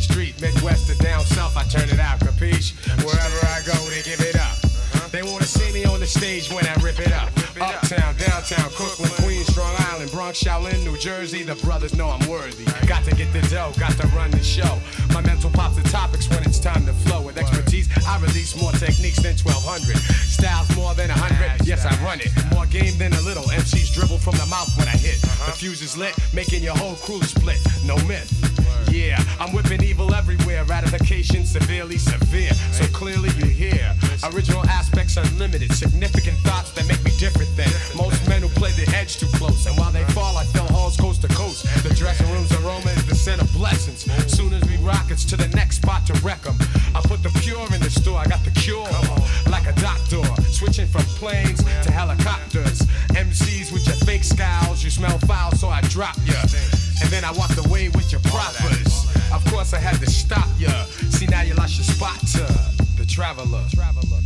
The 0.00 0.12
street, 0.12 0.40
Midwest 0.40 0.86
to 0.88 0.96
down 1.02 1.24
south. 1.24 1.56
I 1.56 1.64
turn 1.64 1.88
it 1.88 1.98
out, 1.98 2.20
capiche? 2.20 2.72
Wherever 3.04 3.38
I 3.46 3.60
go, 3.66 3.76
they 3.90 4.02
give 4.02 4.20
it 4.20 4.36
up. 4.36 4.56
Uh-huh. 4.64 5.08
They 5.08 5.22
wanna 5.22 5.44
see 5.44 5.72
me 5.72 5.84
on 5.84 6.00
the 6.00 6.06
stage 6.06 6.50
when 6.50 6.66
I 6.66 6.74
rip 6.82 6.98
it 7.00 7.12
up. 7.12 7.28
Uptown, 7.60 8.16
downtown, 8.16 8.70
Brooklyn, 8.76 9.10
Queens, 9.20 9.48
Strong 9.48 9.74
Island, 9.90 10.10
Bronx, 10.10 10.42
Shaolin, 10.42 10.82
New 10.84 10.96
Jersey. 10.96 11.42
The 11.42 11.56
brothers 11.56 11.94
know 11.94 12.08
I'm 12.08 12.26
worthy. 12.28 12.64
Got 12.86 13.04
to 13.04 13.14
get 13.14 13.32
the 13.32 13.42
dough, 13.48 13.72
got 13.78 13.92
to 14.00 14.06
run 14.08 14.30
the 14.30 14.42
show. 14.42 14.80
My 15.12 15.20
mental 15.22 15.50
pops 15.50 15.76
the 15.76 15.88
topics 15.88 16.28
when 16.28 16.42
it's 16.44 16.58
time 16.58 16.86
to 16.86 16.92
flow. 16.92 17.22
With 17.22 17.36
expertise, 17.36 17.88
I 18.06 18.18
release 18.20 18.60
more 18.60 18.72
techniques 18.72 19.20
than 19.20 19.36
1200. 19.36 19.96
Styles 20.28 20.74
more 20.76 20.94
than 20.94 21.08
100. 21.08 21.66
Yes, 21.66 21.84
I 21.84 21.92
run 22.04 22.20
it. 22.20 22.30
More 22.54 22.66
game 22.66 22.96
than 22.98 23.12
a 23.14 23.20
little. 23.22 23.44
MCs 23.44 23.92
dribble 23.92 24.18
from 24.18 24.36
the 24.36 24.46
mouth 24.46 24.70
when 24.78 24.88
I 24.88 24.96
hit. 24.96 25.20
The 25.46 25.52
fuse 25.52 25.82
is 25.82 25.96
lit, 25.96 26.14
making 26.32 26.62
your 26.62 26.76
whole 26.76 26.94
crew 26.96 27.22
split. 27.22 27.58
No 27.84 27.96
myth. 28.06 28.30
Yeah, 28.90 29.22
I'm 29.38 29.52
whipping 29.52 29.82
evil 29.82 30.14
everywhere. 30.14 30.64
Ratification 30.64 31.44
severely 31.44 31.98
severe. 31.98 32.52
So 32.72 32.84
clearly 32.86 33.30
you 33.38 33.46
hear. 33.46 33.94
Original 34.32 34.64
aspects 34.66 35.16
unlimited. 35.16 35.72
Significant 35.72 36.36
thoughts 36.38 36.72
that 36.72 36.86
make 36.88 37.02
me 37.04 37.12
different 37.18 37.54
than 37.56 37.70
most 37.96 38.26
men 38.28 38.42
who 38.42 38.48
play 38.48 38.72
the 38.72 38.90
edge 38.96 39.18
too 39.18 39.28
close. 39.34 39.66
And 39.66 39.76
while 39.78 39.92
they 39.92 40.04
fall, 40.12 40.36
I 40.36 40.44
fill 40.44 40.66
halls 40.66 40.96
coast 40.96 41.22
to 41.22 41.28
coast. 41.28 41.64
The 41.82 41.94
dressing 41.94 42.30
room's 42.32 42.52
aroma 42.52 42.59
blessings. 43.60 44.08
Soon 44.32 44.54
as 44.54 44.64
we 44.64 44.76
rock, 44.78 45.10
it's 45.10 45.26
to 45.26 45.36
the 45.36 45.48
next 45.54 45.76
spot 45.76 46.06
to 46.06 46.14
wreck 46.24 46.40
'em. 46.46 46.56
I 46.94 47.00
put 47.02 47.22
the 47.22 47.28
pure 47.44 47.66
in 47.74 47.80
the 47.82 47.90
store. 47.90 48.18
I 48.18 48.24
got 48.24 48.42
the 48.42 48.50
cure. 48.52 48.88
Like 49.54 49.66
a 49.66 49.74
doctor. 49.88 50.22
Switching 50.50 50.88
from 50.88 51.04
planes 51.20 51.62
to 51.84 51.90
helicopters. 51.92 52.78
MCs 53.14 53.70
with 53.70 53.84
your 53.86 54.00
fake 54.08 54.24
scowls. 54.24 54.82
You 54.82 54.90
smell 54.90 55.18
foul, 55.30 55.52
so 55.62 55.68
I 55.68 55.82
drop 55.96 56.16
ya. 56.24 56.40
And 57.02 57.08
then 57.12 57.22
I 57.22 57.32
walked 57.32 57.58
away 57.66 57.90
with 57.90 58.10
your 58.12 58.22
propers. 58.32 58.92
Of 59.30 59.44
course, 59.52 59.74
I 59.74 59.78
had 59.78 60.00
to 60.00 60.10
stop 60.10 60.48
ya. 60.58 60.72
See, 61.10 61.26
now 61.26 61.42
you 61.42 61.54
lost 61.54 61.76
your 61.76 61.88
spot 61.96 62.18
to 62.34 62.44
the 62.96 63.04
traveler. 63.04 63.64
Traveler, 63.74 64.20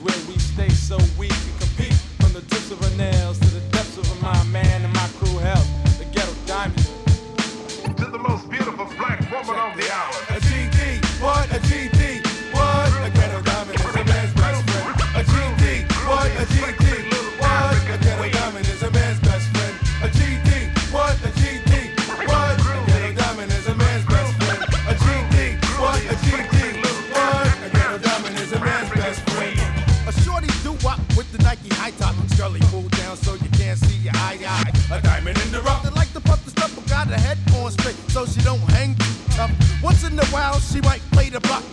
where 0.00 0.23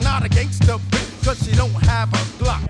not 0.01 0.25
a 0.25 0.29
gangster 0.29 0.77
bitch, 0.91 1.25
cause 1.25 1.43
she 1.43 1.55
don't 1.55 1.71
have 1.85 2.11
a 2.13 2.17
Glock. 2.41 2.67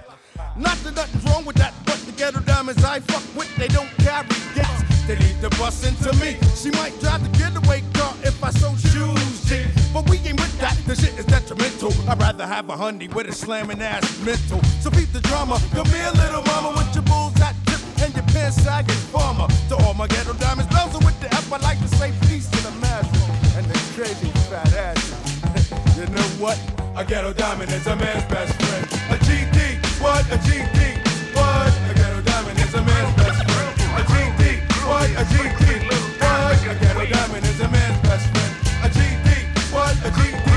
Not 0.58 0.78
that 0.84 0.96
nothing's 0.96 1.24
wrong 1.26 1.46
with 1.46 1.56
that, 1.58 1.74
but 1.86 1.98
the 2.06 2.12
ghetto 2.12 2.40
diamonds 2.42 2.84
I 2.84 3.00
fuck 3.00 3.24
with, 3.36 3.54
they 3.56 3.68
don't 3.68 3.90
carry 3.98 4.28
gas. 4.54 4.84
They 5.08 5.16
leave 5.16 5.42
the 5.42 5.50
bus 5.58 5.86
into 5.88 6.14
me. 6.24 6.38
She 6.56 6.70
might 6.72 6.98
drive 7.00 7.24
the 7.24 7.38
getaway 7.38 7.82
car 7.94 8.14
if 8.24 8.44
I 8.44 8.52
so 8.52 8.70
choose 8.94 9.50
to. 9.50 9.66
But 9.94 10.10
we 10.10 10.18
ain't 10.20 10.40
with 10.40 10.60
that, 10.60 10.78
the 10.86 10.96
shit 10.96 11.18
is 11.18 11.26
detrimental. 11.26 11.92
I'd 12.10 12.20
rather 12.20 12.46
have 12.46 12.70
a 12.70 12.78
honey 12.78 13.08
with 13.08 13.28
a 13.28 13.34
slamming 13.34 13.82
ass 13.82 14.04
mental. 14.24 14.62
So 14.82 14.90
beat 14.92 15.12
the 15.14 15.22
drama, 15.22 15.60
come 15.74 15.88
here, 15.88 16.12
little 16.16 16.44
mama, 16.44 16.78
with 16.78 16.94
your 16.94 17.04
bulls 17.04 17.34
that 17.36 17.56
dip 17.66 17.82
and 18.04 18.14
your 18.14 18.26
pants 18.28 18.62
sagging 18.62 18.96
farmer. 19.12 19.48
To 19.70 19.76
all 19.84 19.94
my 19.94 20.08
ghetto 20.08 20.34
diamonds, 20.34 20.72
those 20.76 20.94
with 21.04 21.20
the 21.20 21.34
F, 21.34 21.52
I 21.52 21.58
like 21.58 21.80
to 21.80 21.88
say 21.96 22.14
peace 22.28 22.50
to 22.50 22.62
the 22.64 22.72
master 22.80 23.58
and 23.58 23.66
the 23.66 23.78
crazy 23.96 24.30
fat 24.50 24.72
ass. 24.74 25.98
you 25.98 26.06
know 26.08 26.28
what? 26.44 26.81
A 26.94 27.06
ghetto 27.06 27.32
diamond 27.32 27.72
is 27.72 27.88
a 27.88 27.96
man's 27.96 28.24
best 28.26 28.54
friend. 28.62 28.86
A 29.12 29.24
GD, 29.24 30.02
what? 30.02 30.26
A 30.26 30.38
GD, 30.40 31.34
what? 31.34 31.74
A 31.90 31.94
ghetto 31.96 32.22
diamond 32.22 32.60
is 32.60 32.74
a 32.74 32.82
man's 32.82 33.16
best 33.16 33.50
friend. 33.50 33.74
A 33.98 34.04
GD, 34.12 34.60
what? 34.86 35.10
A 35.12 35.24
GD, 35.32 35.88
what? 36.20 36.68
A 36.68 36.80
ghetto 36.80 37.06
diamond 37.06 37.46
is 37.46 37.62
a 37.62 37.70
man's 37.70 38.02
best 38.02 38.28
friend. 38.28 38.56
A 38.84 38.90
GD, 38.90 39.74
what? 39.74 39.96
A 40.06 40.10
GD. 40.12 40.51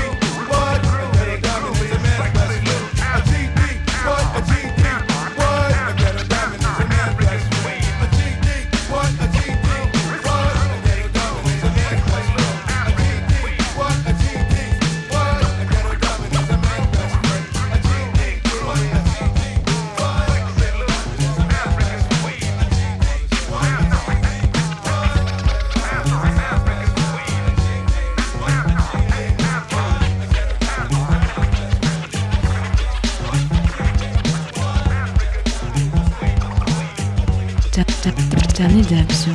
formidable 38.87 39.34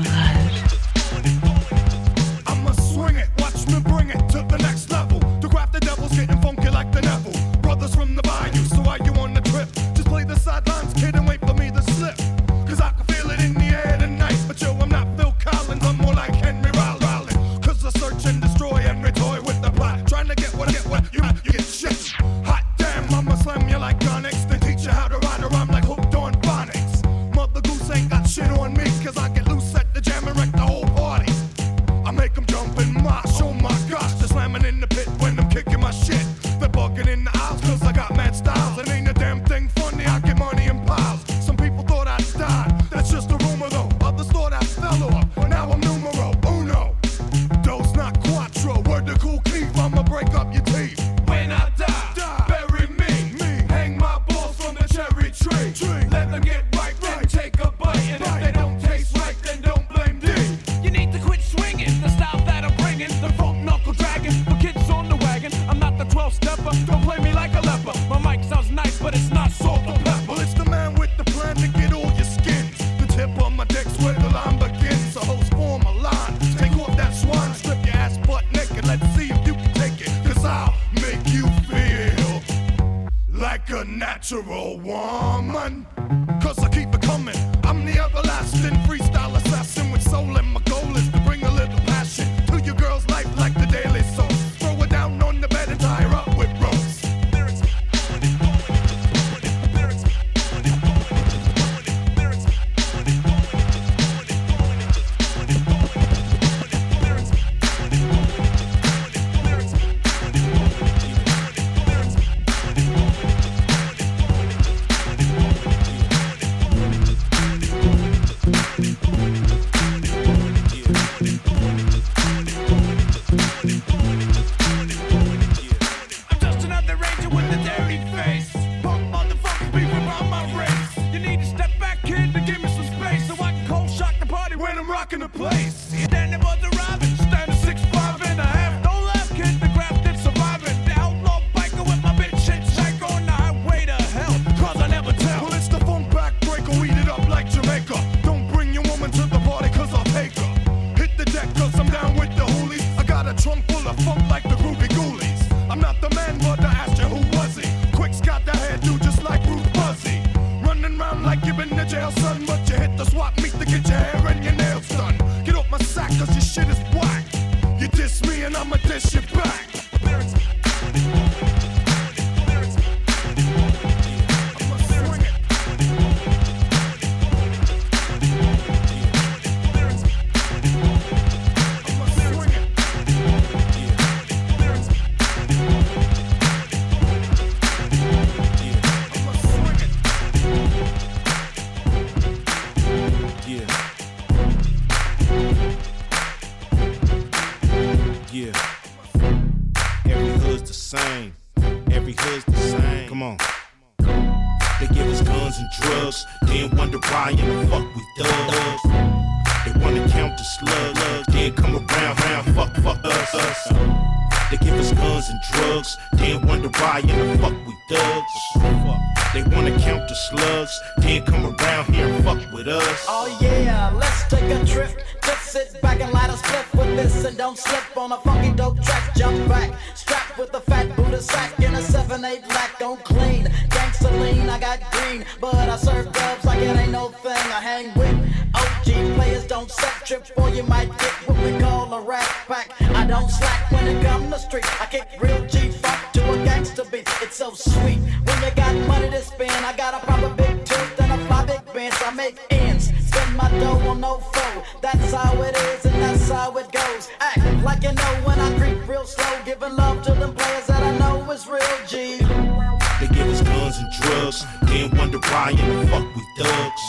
in 265.50 265.80
the 265.80 265.86
fuck 265.88 266.06
we 266.16 266.22
thugs. 266.36 266.84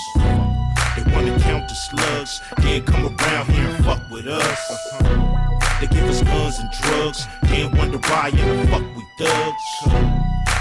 They 0.96 1.04
wanna 1.13 1.38
count 1.39 1.67
the 1.67 1.76
slugs, 1.76 2.41
then 2.58 2.84
come 2.84 3.06
around 3.06 3.50
here 3.52 3.67
and 3.67 3.86
fuck 3.86 4.02
with 4.10 4.28
us. 4.28 4.62
They 5.80 5.88
give 5.88 6.04
us 6.10 6.22
guns 6.22 6.60
and 6.60 6.70
drugs, 6.82 7.28
then 7.44 7.76
wonder 7.78 7.98
why 7.98 8.30
in 8.30 8.62
the 8.62 8.67
fuck 8.67 8.84
we 8.96 9.04
thugs. 9.20 9.65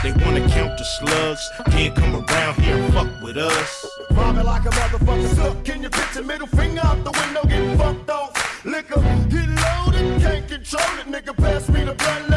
They 0.03 0.13
wanna 0.25 0.49
count 0.49 0.79
the 0.79 0.85
slugs, 0.85 1.51
then 1.69 1.95
come 1.95 2.17
around 2.17 2.55
here 2.63 2.77
and 2.77 2.93
fuck 2.95 3.23
with 3.23 3.37
us. 3.37 3.87
Mobbing 4.13 4.45
like 4.45 4.65
a 4.65 4.71
motherfucker 4.71 5.35
suck. 5.37 5.65
Can 5.65 5.83
you 5.83 5.91
picture 5.91 6.23
middle 6.23 6.47
finger 6.47 6.81
out 6.83 7.05
the 7.05 7.13
window 7.13 7.43
getting 7.45 7.79
fucked 7.79 8.11
off? 8.11 8.65
Liquor, 8.65 9.01
get 9.29 9.49
loaded, 9.49 10.21
can't 10.23 10.49
control 10.49 10.93
it. 11.01 11.07
Nigga, 11.07 11.37
pass 11.37 11.69
me 11.69 11.85
the 11.85 11.95
blunt, 11.95 12.30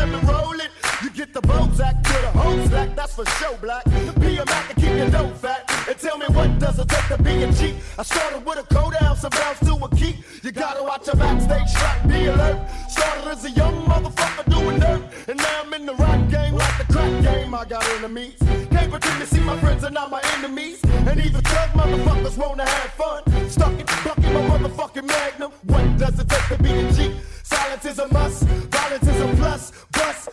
for 3.14 3.26
show 3.38 3.56
black. 3.62 3.86
Be 4.20 4.38
a 4.38 4.46
Mac 4.46 4.76
keep 4.76 4.96
your 4.98 5.10
dough 5.10 5.30
fat. 5.36 5.70
And 5.88 5.98
tell 5.98 6.18
me 6.18 6.26
what 6.28 6.58
does 6.60 6.80
it 6.80 6.90
take 6.90 7.08
to 7.16 7.22
be 7.22 7.44
a 7.44 7.52
G? 7.52 7.76
I 7.98 8.04
started 8.04 8.44
with 8.46 8.58
a 8.58 8.64
code 8.74 8.96
ounce 9.02 9.24
of 9.24 9.34
ounce 9.36 9.60
to 9.60 9.76
a 9.76 9.90
key. 9.96 10.18
You 10.42 10.52
gotta 10.52 10.84
watch 10.84 11.06
your 11.06 11.16
backstage 11.16 11.70
strap, 11.70 12.08
be 12.08 12.26
alert. 12.26 12.60
Started 12.90 13.28
as 13.28 13.46
a 13.46 13.52
young 13.52 13.86
motherfucker 13.86 14.46
doing 14.50 14.80
dirt. 14.80 15.04
And 15.28 15.38
now 15.38 15.62
I'm 15.64 15.74
in 15.74 15.86
the 15.86 15.94
rap 15.96 16.30
game 16.30 16.56
like 16.56 16.78
the 16.80 16.92
crack 16.92 17.24
game. 17.24 17.54
I 17.54 17.66
got 17.66 17.88
enemies. 17.98 18.38
Can't 18.72 18.90
pretend 18.90 19.20
to 19.22 19.28
see 19.28 19.42
my 19.42 19.58
friends 19.60 19.84
are 19.84 19.92
not 19.92 20.10
my 20.10 20.22
enemies. 20.38 20.84
And 20.84 21.20
even 21.20 21.42
thug 21.42 21.70
motherfuckers 21.72 22.38
wanna 22.38 22.68
have 22.68 22.92
fun. 22.94 23.22
Stuck 23.50 23.80
in, 23.80 23.88
stuck 23.88 24.18
in 24.18 24.34
my 24.34 24.42
motherfucking 24.52 25.08
magnum. 25.08 25.52
What 25.64 25.98
does 25.98 26.18
it 26.20 26.28
take 26.28 26.58
to 26.58 26.64
be 26.64 26.72
a 26.72 26.92
G? 26.92 27.16
Silence 27.44 27.86
is 27.86 28.00
a 28.00 28.08
must, 28.12 28.44
violence 28.44 29.08
is 29.08 29.22
a 29.22 29.28
plus, 29.36 29.72
bust. 29.92 30.30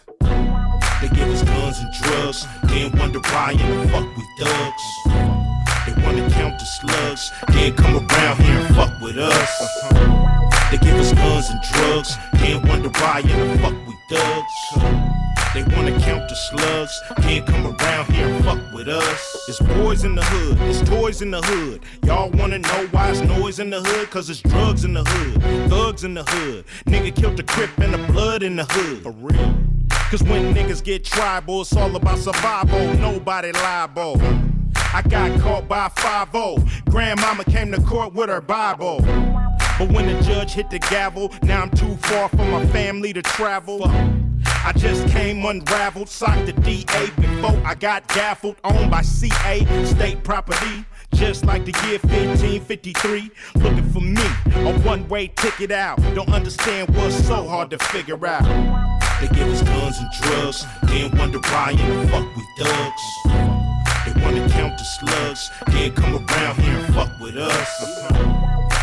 They 1.01 1.09
give 1.09 1.29
us 1.29 1.50
guns 1.71 1.83
and 1.85 1.93
drugs, 1.93 2.47
then 2.65 2.99
wonder 2.99 3.21
why 3.21 3.53
in 3.53 3.81
the 3.81 3.89
fuck 3.89 4.17
we 4.17 4.25
thugs. 4.41 4.85
They 5.87 6.03
wanna 6.03 6.29
count 6.31 6.59
the 6.59 6.65
slugs, 6.65 7.31
then 7.49 7.75
come 7.77 7.95
around 7.97 8.41
here 8.43 8.59
and 8.59 8.75
fuck 8.75 9.01
with 9.01 9.17
us. 9.17 9.83
They 10.71 10.79
give 10.79 10.97
us 10.97 11.13
guns 11.13 11.49
and 11.51 11.61
drugs, 11.73 12.17
then 12.35 12.67
wonder 12.67 12.89
why 12.89 13.21
in 13.21 13.53
the 13.53 13.59
fuck 13.59 13.75
we 13.87 13.95
thugs. 14.11 14.57
They 15.55 15.63
wanna 15.77 15.99
count 16.01 16.29
the 16.29 16.35
slugs, 16.35 17.01
then 17.19 17.47
come 17.47 17.67
around 17.67 18.13
here 18.13 18.27
and 18.27 18.45
fuck 18.45 18.75
with 18.75 18.89
us. 18.89 19.37
It's 19.49 19.61
boys 19.61 20.03
in 20.03 20.17
the 20.17 20.25
hood, 20.25 20.59
it's 20.63 20.81
toys 20.89 21.23
in 21.23 21.31
the 21.31 21.41
hood. 21.41 21.83
Y'all 22.05 22.31
wanna 22.31 22.59
know 22.59 22.89
why 22.91 23.11
it's 23.11 23.21
noise 23.21 23.61
in 23.61 23.71
the 23.71 23.81
hood? 23.81 24.11
Cause 24.11 24.29
it's 24.29 24.41
drugs 24.41 24.85
in 24.85 24.95
the 24.95 25.05
hood, 25.05 25.71
thugs 25.71 26.03
in 26.03 26.15
the 26.15 26.25
hood. 26.25 26.65
Nigga 26.87 27.15
killed 27.15 27.37
the 27.37 27.45
crip 27.45 27.71
and 27.79 27.95
the 27.95 28.13
blood 28.13 28.43
in 28.43 28.57
the 28.57 28.65
hood. 28.65 29.03
For 29.05 29.13
real. 29.13 29.70
Cause 30.11 30.25
when 30.25 30.53
niggas 30.53 30.83
get 30.83 31.05
tribal, 31.05 31.61
it's 31.61 31.77
all 31.77 31.95
about 31.95 32.19
survival, 32.19 32.95
nobody 32.95 33.53
liable. 33.53 34.21
I 34.93 35.03
got 35.09 35.41
caught 35.41 35.69
by 35.69 35.89
5 35.89 36.85
Grandmama 36.87 37.45
came 37.45 37.71
to 37.71 37.81
court 37.83 38.13
with 38.13 38.29
her 38.29 38.41
Bible. 38.41 39.03
But 39.79 39.93
when 39.93 40.09
the 40.09 40.21
judge 40.23 40.53
hit 40.53 40.69
the 40.69 40.81
gavel, 40.81 41.33
now 41.45 41.63
I'm 41.63 41.71
too 41.71 41.95
far 41.99 42.29
from 42.29 42.51
my 42.51 42.67
family 42.67 43.13
to 43.13 43.23
travel. 43.23 43.83
I 43.87 44.73
just 44.77 45.07
came 45.07 45.45
unraveled, 45.45 46.09
socked 46.09 46.47
the 46.47 46.55
DA 46.55 47.11
before 47.21 47.63
I 47.65 47.77
got 47.77 48.09
gaffled, 48.09 48.57
owned 48.65 48.91
by 48.91 49.03
CA, 49.03 49.65
state 49.85 50.25
property. 50.25 50.85
Just 51.15 51.45
like 51.45 51.65
the 51.65 51.73
year 51.87 52.01
1553, 52.01 53.31
looking 53.55 53.93
for 53.93 54.01
me, 54.01 54.25
a 54.57 54.77
one 54.81 55.09
way 55.09 55.29
ticket 55.29 55.71
out. 55.71 55.99
Don't 56.17 56.31
understand 56.31 56.93
what's 56.97 57.15
so 57.29 57.47
hard 57.47 57.71
to 57.71 57.79
figure 57.79 58.27
out. 58.27 58.90
They 59.21 59.29
give 59.29 59.49
us 59.49 59.63
guns 59.63 59.99
and 59.99 60.11
drugs, 60.11 60.67
then 60.85 61.17
wonder 61.19 61.41
why 61.41 61.73
in 61.73 62.09
fuck 62.09 62.27
we 62.35 62.43
thugs. 62.59 63.03
They 64.07 64.23
wanna 64.23 64.49
count 64.49 64.79
the 64.79 64.85
slugs, 64.85 65.51
then 65.67 65.93
come 65.93 66.15
around 66.15 66.59
here 66.61 66.79
and 66.79 66.95
fuck 66.95 67.21
with 67.21 67.37
us. 67.37 68.09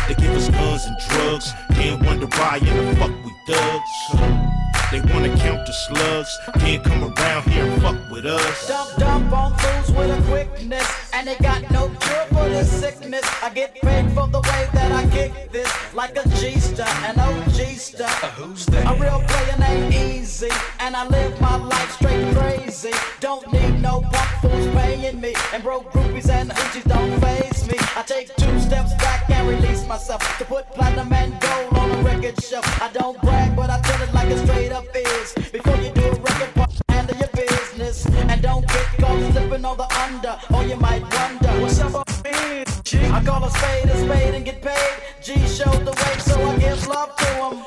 They 0.06 0.14
give 0.14 0.30
us 0.36 0.48
guns 0.48 0.84
and 0.86 0.96
drugs, 1.08 1.54
then 1.70 2.04
wonder 2.04 2.26
why 2.26 2.58
in 2.58 2.96
fuck 2.96 3.10
we 3.24 3.32
thugs. 3.48 4.67
They 4.90 5.00
wanna 5.12 5.36
count 5.36 5.66
the 5.66 5.72
slugs, 5.72 6.38
then 6.56 6.82
come 6.82 7.04
around 7.04 7.42
here 7.50 7.66
and 7.66 7.82
fuck 7.82 8.10
with 8.10 8.24
us. 8.24 8.68
Dump, 8.68 8.96
dump 8.96 9.32
on 9.34 9.54
fools 9.58 9.90
with 9.94 10.18
a 10.18 10.22
quickness, 10.30 11.10
and 11.12 11.28
they 11.28 11.36
got 11.36 11.70
no 11.70 11.90
cure 12.00 12.24
for 12.30 12.48
this 12.48 12.72
sickness. 12.72 13.26
I 13.42 13.50
get 13.50 13.74
paid 13.74 14.10
for 14.12 14.26
the 14.28 14.40
way 14.40 14.68
that 14.72 14.90
I 14.90 15.06
kick 15.10 15.52
this, 15.52 15.70
like 15.92 16.16
a 16.16 16.26
G-star, 16.40 16.88
an 17.04 17.20
OG 17.20 17.76
star. 17.76 18.08
Who's 18.38 18.64
that? 18.66 18.86
A 18.90 18.98
real 18.98 19.20
player 19.28 19.58
named 19.58 19.92
Easy, 19.92 20.48
and 20.80 20.96
I 20.96 21.06
live 21.06 21.38
my 21.38 21.56
life 21.56 21.92
straight 21.92 22.34
crazy. 22.34 22.92
Don't 23.20 23.52
need 23.52 23.82
no 23.82 24.00
punk 24.00 24.30
fools 24.40 24.66
paying 24.74 25.20
me, 25.20 25.34
and 25.52 25.62
broke 25.62 25.92
groupies 25.92 26.30
and 26.30 26.50
hoochies 26.50 26.88
don't 26.88 27.20
phase 27.20 27.68
me. 27.70 27.76
I 27.94 28.02
take 28.06 28.34
two 28.36 28.58
steps 28.58 28.94
back 28.94 29.28
and 29.28 29.48
release 29.48 29.86
myself 29.86 30.22
to 30.38 30.46
put 30.46 30.66
platinum 30.70 31.12
and 31.12 31.38
gold 31.40 31.74
on 31.74 31.76
a 31.76 31.77
record 32.02 32.42
shelf. 32.42 32.66
I 32.82 32.90
don't 32.92 33.20
brag, 33.22 33.56
but 33.56 33.70
I 33.70 33.80
tell 33.80 34.02
it 34.02 34.12
like 34.14 34.30
it 34.30 34.38
straight 34.46 34.72
up 34.72 34.84
is. 34.94 35.34
Before 35.50 35.76
you 35.76 35.90
do 35.92 36.04
a 36.04 36.20
record, 36.20 36.54
part, 36.54 36.72
handle 36.88 37.16
your 37.16 37.28
business, 37.28 38.06
and 38.06 38.42
don't 38.42 38.66
get 38.66 38.86
caught 38.98 39.32
slipping 39.32 39.64
on 39.64 39.76
the 39.76 39.88
under, 40.04 40.38
or 40.54 40.64
you 40.64 40.76
might 40.76 41.02
wonder 41.02 41.48
what's 41.60 41.80
up. 41.80 42.04
I 43.18 43.24
call 43.24 43.44
a 43.44 43.50
spade 43.50 43.86
a 43.86 43.96
spade 43.98 44.34
and 44.34 44.44
get 44.44 44.62
paid. 44.62 44.94
G 45.22 45.34
showed 45.46 45.84
the 45.84 45.92
way, 45.92 46.18
so 46.18 46.40
I 46.40 46.58
give 46.58 46.86
love 46.86 47.16
to 47.16 47.26
him. 47.26 47.64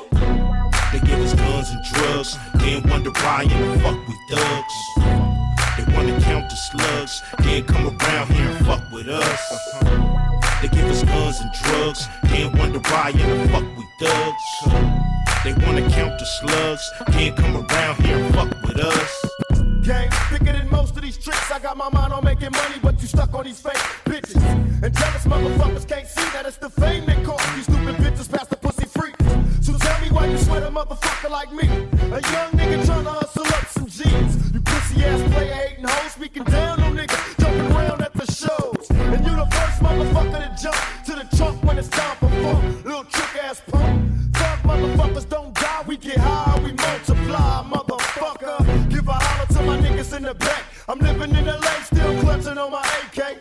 They 0.92 1.00
give 1.06 1.20
us 1.20 1.34
guns 1.34 1.70
and 1.70 1.84
drugs, 1.84 2.38
then 2.54 2.88
wonder 2.88 3.10
why 3.10 3.42
in 3.42 3.70
the 3.70 3.78
fuck 3.80 3.98
we 4.08 4.14
thugs. 4.30 4.76
They 5.76 5.94
wanna 5.94 6.20
count 6.20 6.48
the 6.48 6.56
slugs, 6.56 7.22
then 7.40 7.64
come 7.64 7.86
around 7.86 8.32
here 8.32 8.48
and 8.48 8.66
fuck 8.66 8.82
with 8.92 9.08
us. 9.08 10.11
They 10.62 10.68
give 10.68 10.84
us 10.84 11.02
guns 11.02 11.40
and 11.40 11.50
drugs, 11.64 12.06
then 12.22 12.56
wonder 12.56 12.78
why 12.78 13.10
in 13.10 13.18
the 13.18 13.48
fuck 13.48 13.64
we 13.76 13.84
thugs. 13.98 15.02
They 15.42 15.54
wanna 15.66 15.90
count 15.90 16.20
the 16.20 16.24
slugs, 16.24 16.88
then 17.08 17.34
come 17.34 17.66
around 17.66 17.96
here 17.96 18.16
and 18.16 18.32
fuck 18.32 18.62
with 18.62 18.78
us. 18.78 19.24
Gang 19.82 20.08
bigger 20.30 20.52
than 20.52 20.70
most 20.70 20.94
of 20.94 21.02
these 21.02 21.18
tricks. 21.18 21.50
I 21.50 21.58
got 21.58 21.76
my 21.76 21.88
mind 21.88 22.12
on 22.12 22.22
making 22.22 22.52
money, 22.52 22.76
but 22.80 22.94
you 23.02 23.08
stuck 23.08 23.34
on 23.34 23.42
these 23.42 23.60
fake 23.60 23.74
bitches. 24.04 24.40
And 24.84 24.96
jealous 24.96 25.24
motherfuckers 25.24 25.88
can't 25.88 26.06
see 26.06 26.28
that 26.32 26.46
it's 26.46 26.58
the 26.58 26.70
fame 26.70 27.06
that 27.06 27.24
cause 27.24 27.44
these 27.56 27.64
stupid 27.64 27.96
bitches 27.96 28.30
past 28.30 28.50
the 28.50 28.56
pussy 28.56 28.86
freak. 28.86 29.16
So 29.62 29.76
tell 29.76 30.00
me 30.00 30.10
why 30.10 30.26
you 30.26 30.38
sweat 30.38 30.62
a 30.62 30.70
motherfucker 30.70 31.28
like 31.28 31.52
me. 31.52 31.66
A 31.66 32.20
young 32.30 32.52
nigga 32.52 32.86
trying 32.86 33.02
to 33.02 33.10
hustle 33.10 33.46
up 33.46 33.66
some 33.66 33.86
G's. 33.86 34.52
You 34.54 34.60
pussy 34.60 35.04
ass 35.06 35.34
player 35.34 35.54
hating 35.54 35.86
hoes 35.88 36.12
speaking 36.12 36.44
down 36.44 36.81
motherfucker 39.92 40.56
to 40.56 40.62
jump 40.62 40.76
to 41.04 41.12
the 41.12 41.36
trunk 41.36 41.62
when 41.64 41.78
it's 41.78 41.88
time 41.88 42.16
for 42.16 42.28
fun. 42.28 42.82
Little 42.84 43.04
trick 43.04 43.44
ass 43.44 43.62
punk. 43.66 44.10
Thug 44.34 44.58
motherfuckers 44.60 45.28
don't 45.28 45.54
die, 45.54 45.84
we 45.86 45.96
get 45.96 46.18
high, 46.18 46.58
we 46.62 46.72
multiply, 46.72 47.62
motherfucker. 47.64 48.90
Give 48.90 49.06
a 49.08 49.12
holler 49.12 49.46
to 49.46 49.62
my 49.62 49.76
niggas 49.78 50.16
in 50.16 50.22
the 50.24 50.34
back. 50.34 50.64
I'm 50.88 50.98
living 50.98 51.34
in 51.34 51.46
LA, 51.46 51.74
still 51.84 52.20
clutching 52.20 52.58
on 52.58 52.70
my 52.70 52.82
AK. 53.00 53.40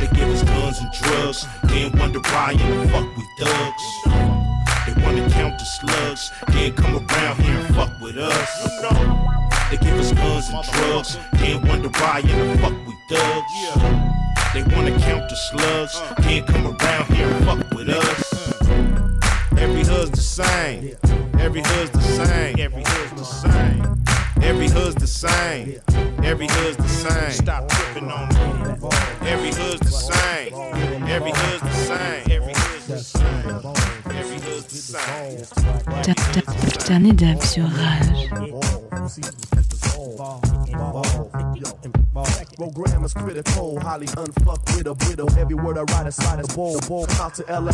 They 0.00 0.08
give 0.16 0.28
us 0.28 0.42
guns 0.42 0.78
and 0.80 0.92
drugs, 0.92 1.46
then 1.64 1.98
wonder 1.98 2.20
why 2.20 2.52
in 2.52 2.80
the 2.80 2.88
fuck 2.88 3.16
we 3.16 3.24
thugs. 3.38 3.84
They 4.86 5.02
wanna 5.02 5.28
count 5.30 5.58
the 5.58 5.64
slugs, 5.64 6.30
then 6.48 6.72
come 6.74 6.96
around 6.96 7.40
here 7.42 7.58
and 7.58 7.74
fuck 7.74 8.00
with 8.00 8.16
us. 8.16 8.80
They 9.70 9.76
give 9.76 9.98
us 9.98 10.12
guns 10.12 10.48
and 10.48 10.64
drugs, 10.72 11.18
then 11.32 11.66
wonder 11.66 11.88
why 11.88 12.20
in 12.20 12.48
the 12.48 12.58
fuck 12.58 12.74
we 12.86 12.94
thugs. 13.10 14.17
They 14.54 14.62
wanna 14.74 14.98
count 14.98 15.28
the 15.28 15.36
slugs, 15.36 16.00
then 16.22 16.44
come 16.44 16.66
around 16.66 17.06
here 17.14 17.28
and 17.28 17.44
fuck 17.44 17.70
with 17.74 17.88
us. 17.90 18.32
Every 19.58 19.84
hood's 19.84 20.10
the 20.10 20.22
same. 20.22 20.96
Every 21.38 21.62
hood's 21.62 21.90
the 21.90 22.00
same. 22.00 22.58
Every 22.58 22.82
hood's 22.82 23.12
the 23.12 23.24
same. 23.24 24.04
Every 24.42 24.68
hood's 24.68 24.94
the 24.94 25.06
same. 25.06 25.80
Every 26.24 26.46
hood's 26.48 26.76
the 26.78 26.88
same. 26.88 27.30
Stop 27.32 27.68
tripping 27.68 28.10
on 28.10 28.28
me. 28.28 28.34
Every 29.28 29.52
hood's 29.52 29.80
the 29.80 29.90
same. 29.90 30.54
Every 31.06 31.32
hood's 31.32 31.60
the 31.60 31.72
same. 31.72 32.30
Every 32.30 32.54
hood's 32.54 32.82
the 32.82 32.94
same. 32.94 33.78
Every 34.16 34.38
hood's 34.40 34.48
Dernier 36.86 37.12
dab 37.12 37.42
sur 37.42 37.64
Rage. 37.64 38.30
Program 42.58 43.04
is 43.04 43.14
critical, 43.14 43.78
highly 43.78 44.06
unfuck 44.08 44.76
with 44.76 44.86
a 44.88 44.94
widow. 45.08 45.28
Every 45.38 45.54
word 45.54 45.78
I 45.78 45.82
write 45.82 46.08
is 46.08 46.18
bowl. 46.56 46.80
Bowl 46.88 47.06
out 47.20 47.34
to 47.34 47.44
LA. 47.44 47.70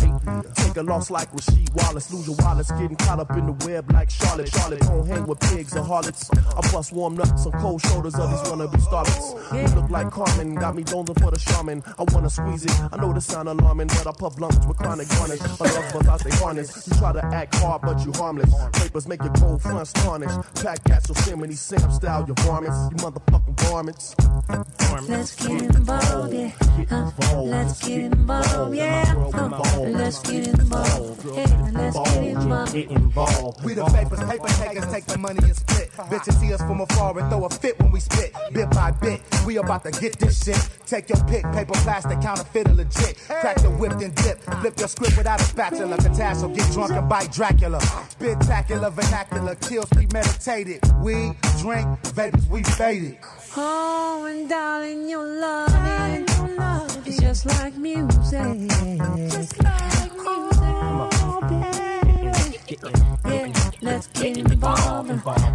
Take 0.53 0.77
a 0.77 0.83
loss 0.83 1.09
like 1.09 1.31
Rasheed 1.31 1.73
Wallace. 1.73 2.13
Lose 2.13 2.27
your 2.27 2.35
wallets, 2.37 2.71
getting 2.73 2.95
caught 2.95 3.19
up 3.19 3.31
in 3.31 3.47
the 3.47 3.65
web 3.65 3.91
like 3.91 4.11
Charlotte. 4.11 4.49
Charlotte 4.49 4.81
don't 4.81 5.07
hang 5.07 5.25
with 5.25 5.39
pigs 5.39 5.73
and 5.73 5.87
harlots. 5.87 6.29
I 6.31 6.61
bust 6.71 6.91
warm 6.91 7.15
nuts 7.17 7.47
on 7.47 7.53
cold 7.53 7.81
shoulders 7.81 8.13
of 8.13 8.29
these 8.29 8.41
wannabe 8.41 8.79
starlets. 8.81 9.69
You 9.69 9.75
look 9.75 9.89
like 9.89 10.11
Carmen, 10.11 10.53
got 10.53 10.75
me 10.75 10.83
jonesing 10.83 11.19
for 11.19 11.31
the 11.31 11.39
shaman. 11.39 11.83
I 11.97 12.03
wanna 12.13 12.29
squeeze 12.29 12.65
it. 12.65 12.79
I 12.91 12.97
know 12.97 13.11
the 13.11 13.21
sound 13.21 13.49
alarming, 13.49 13.87
but 13.87 14.05
I 14.05 14.11
puff 14.11 14.37
blunts 14.37 14.65
with 14.67 14.77
chronic 14.77 15.09
garnish. 15.09 15.41
My 15.59 15.65
love 15.65 15.95
without 15.95 16.23
they 16.23 16.29
harness. 16.37 16.87
You 16.87 16.95
try 16.97 17.11
to 17.11 17.25
act 17.25 17.55
hard, 17.55 17.81
but 17.81 18.05
you 18.05 18.11
harmless. 18.13 18.53
Papers 18.73 19.07
make 19.07 19.23
your 19.23 19.33
gold 19.33 19.63
fronts 19.63 19.93
tarnish. 19.93 20.31
Pack 20.61 20.83
cats 20.83 21.09
Yosemite 21.09 21.55
Sam 21.55 21.91
style 21.91 22.23
your 22.27 22.35
varmints. 22.45 22.94
You 22.95 23.01
motherfucking 23.01 23.59
varmints. 23.61 24.15
Let's 25.09 25.35
get 25.35 25.61
involved, 25.61 26.33
yeah. 26.33 26.51
Uh, 26.89 27.41
let's 27.41 27.85
get 27.85 27.99
involved, 27.99 28.75
yeah. 28.75 29.13
Uh, 29.33 29.79
let's 29.79 30.19
get 30.19 30.47
involved, 30.47 31.25
yeah. 31.35 31.71
Let's 31.73 32.71
get 32.73 32.89
involved. 32.91 33.65
We 33.65 33.73
the 33.73 33.85
papers, 33.85 34.19
paper 34.23 34.47
takers, 34.47 34.85
take 34.93 35.05
the 35.05 35.17
money 35.17 35.39
and 35.43 35.55
split. 35.55 35.91
Bitches 35.91 36.39
see 36.39 36.53
us 36.53 36.61
from 36.61 36.81
afar 36.81 37.17
and 37.19 37.29
throw 37.29 37.45
a 37.45 37.49
fit 37.49 37.79
when 37.79 37.91
we 37.91 37.99
spit. 37.99 38.33
Bit 38.53 38.69
by 38.71 38.91
bit, 38.91 39.21
we 39.45 39.57
about 39.57 39.83
to 39.83 39.91
get 39.91 40.17
this 40.19 40.43
shit. 40.43 40.69
Take 40.85 41.09
your 41.09 41.21
pick, 41.25 41.43
paper, 41.51 41.73
plastic, 41.83 42.21
counterfeit 42.21 42.69
or 42.69 42.73
legit. 42.73 43.17
Crack 43.27 43.57
the 43.57 43.71
whip 43.71 43.93
and 43.93 44.15
dip. 44.15 44.39
Flip 44.61 44.79
your 44.79 44.87
script 44.87 45.17
without 45.17 45.41
a 45.41 45.43
spatula. 45.43 45.97
Catastle, 45.97 46.55
get 46.55 46.71
drunk 46.71 46.91
and 46.91 47.09
bite 47.09 47.31
Dracula. 47.31 47.81
Spectacular, 48.09 48.89
vernacular, 48.89 49.55
kills 49.55 49.89
premeditated. 49.89 50.81
We 51.01 51.31
drink, 51.59 51.87
vapors, 52.13 52.47
we 52.47 52.61
faded. 52.85 53.17
Oh, 53.57 54.27
and 54.29 54.47
darling, 54.47 55.09
is 57.07 57.17
just 57.17 57.45
like 57.47 57.75
music. 57.77 58.69
Just 59.31 59.63
like 59.63 60.11
Oh. 60.17 61.09
Yeah, 63.25 63.51
let's 63.81 64.07
get 64.07 64.37
involved. 64.37 65.09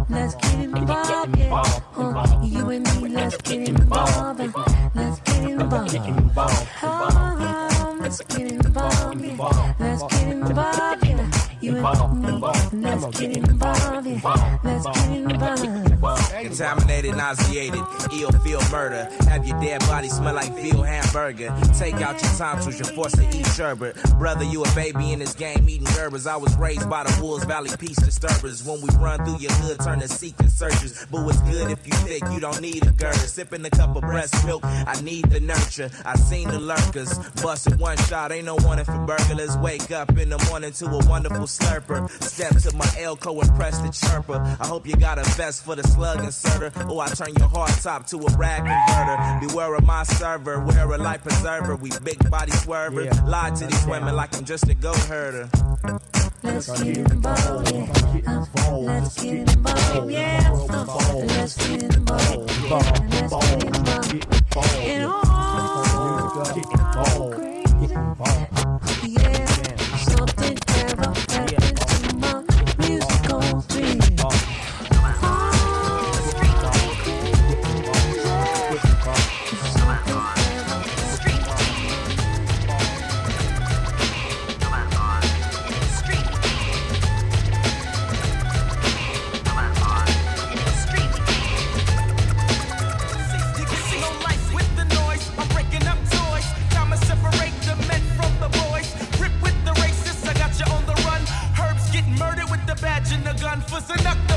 Let's 0.09 0.35
get 0.35 0.59
involved. 0.59 1.37
Yeah. 1.37 1.63
Uh, 1.95 2.41
you 2.43 2.69
and 2.69 3.01
me, 3.01 3.09
let's 3.09 3.37
get 3.37 3.69
involved. 3.69 4.39
Let's 4.95 5.19
get 5.21 5.43
involved. 5.43 6.67
Oh, 6.83 7.97
let's 8.01 8.21
get 8.21 8.51
involved. 8.51 9.21
Let's 9.79 10.03
get 10.13 10.27
involved. 10.27 11.07
You 11.61 11.77
and 11.77 12.25
me, 12.25 12.33
let's 12.73 13.19
get 13.19 13.37
involved. 13.37 14.07
Let's 14.63 14.85
get 14.85 15.11
involved. 15.11 15.90
Contaminated, 16.01 17.15
nauseated, 17.15 17.81
ill 18.13 18.31
feel 18.43 18.61
murder. 18.71 19.07
Have 19.29 19.45
your 19.47 19.59
dead 19.61 19.79
body 19.81 20.09
smell 20.09 20.33
like 20.33 20.53
veal 20.55 20.81
hamburger. 20.81 21.53
Take 21.77 21.95
out 21.95 22.21
your 22.21 22.31
tonsils, 22.33 22.79
you're 22.79 22.95
forced 22.95 23.15
to 23.15 23.37
eat 23.37 23.45
sherbet. 23.47 23.95
Brother, 24.17 24.43
you 24.43 24.63
a 24.63 24.71
baby 24.73 25.11
in 25.13 25.19
this 25.19 25.33
game 25.33 25.69
eating 25.69 25.87
Gerbers. 25.87 26.27
I 26.27 26.37
was 26.37 26.55
raised 26.57 26.89
by 26.89 27.03
the 27.03 27.21
Wolves 27.21 27.45
Valley 27.45 27.69
Peace 27.77 27.97
Disturbers. 27.97 28.63
When 28.63 28.81
we 28.81 28.89
run 28.97 29.23
through 29.23 29.37
your 29.37 29.51
hood, 29.53 29.79
turn 29.79 29.99
to 29.99 30.07
seeking 30.07 30.47
searchers. 30.47 31.05
But 31.11 31.23
what's 31.25 31.41
good 31.41 31.69
if 31.69 31.85
you 31.85 31.93
thick, 31.93 32.23
you 32.31 32.39
don't 32.39 32.59
need 32.61 32.85
a 32.87 32.91
girder. 32.91 33.17
Sipping 33.17 33.63
a 33.65 33.69
cup 33.69 33.95
of 33.95 34.01
breast 34.01 34.45
milk, 34.45 34.63
I 34.65 34.99
need 35.01 35.25
the 35.25 35.39
nurture. 35.39 35.89
I 36.05 36.15
seen 36.15 36.47
the 36.47 36.59
lurkers. 36.59 37.17
Busted 37.41 37.79
one 37.79 37.97
shot, 37.97 38.31
ain't 38.31 38.45
no 38.45 38.55
warning 38.63 38.85
for 38.85 38.97
burglars. 39.05 39.55
Wake 39.57 39.91
up 39.91 40.17
in 40.17 40.29
the 40.29 40.43
morning 40.49 40.71
to 40.73 40.85
a 40.85 41.05
wonderful 41.07 41.45
slurper. 41.45 42.09
Step 42.23 42.55
to 42.57 42.75
my 42.75 42.89
Elko 42.99 43.39
and 43.39 43.53
press 43.55 43.77
the 43.79 43.89
chirper. 43.89 44.39
I 44.59 44.67
hope 44.67 44.87
you 44.87 44.95
got 44.95 45.19
a 45.19 45.23
vest 45.35 45.63
for 45.63 45.75
the 45.75 45.90
slug 45.91 46.23
inserter. 46.23 46.71
Or 46.89 47.03
I 47.03 47.09
turn 47.09 47.33
your 47.37 47.47
hard 47.47 47.71
top 47.81 48.07
to 48.07 48.17
a 48.17 48.37
rag 48.37 48.63
converter. 48.65 49.47
Beware 49.47 49.75
of 49.75 49.85
my 49.85 50.03
server, 50.03 50.63
wear 50.65 50.91
a 50.91 50.97
life 50.97 51.23
preserver. 51.23 51.75
We 51.75 51.91
big 52.03 52.17
body 52.29 52.51
swerver. 52.51 53.09
Lie 53.27 53.51
to 53.51 53.65
these 53.65 53.85
women 53.85 54.15
like 54.15 54.35
I'm 54.35 54.43
just 54.45 54.67
a 54.69 54.73
goat 54.73 54.97
herder. 54.97 55.49
Let's 56.43 56.81
get 56.81 56.97
involved. 56.97 57.71
Let's 57.71 59.21
get 59.21 59.53
involved, 59.53 60.11
yeah. 60.11 60.49
Let's 60.51 60.87
get 60.87 61.03
involved. 61.03 61.27
Let's 61.27 61.55
get 61.67 61.83
involved. 61.83 62.51
And 64.57 65.05
all 65.05 67.31
crazy, 67.31 67.93
yeah. 67.93 68.60
us 103.81 103.97
in 103.97 104.03
the 104.03 104.30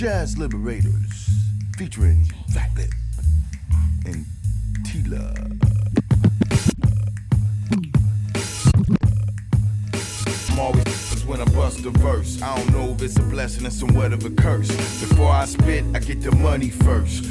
Jazz 0.00 0.36
Liberatorz, 0.36 1.28
featuring 1.76 2.24
Fat 2.54 2.70
Lip 2.74 2.90
and 4.06 4.24
Tila. 4.82 5.36
I'm 10.50 10.58
always 10.58 11.22
when 11.26 11.42
I 11.42 11.44
bust 11.44 11.84
a 11.84 11.90
verse. 11.90 12.40
I 12.40 12.56
don't 12.56 12.72
know 12.72 12.92
if 12.92 13.02
it's 13.02 13.18
a 13.18 13.22
blessing 13.24 13.66
or 13.66 13.70
somewhat 13.70 14.14
of 14.14 14.24
a 14.24 14.30
curse. 14.30 14.68
Before 15.06 15.32
I 15.32 15.44
spit, 15.44 15.84
I 15.94 15.98
get 15.98 16.22
the 16.22 16.32
money 16.32 16.70
first. 16.70 17.29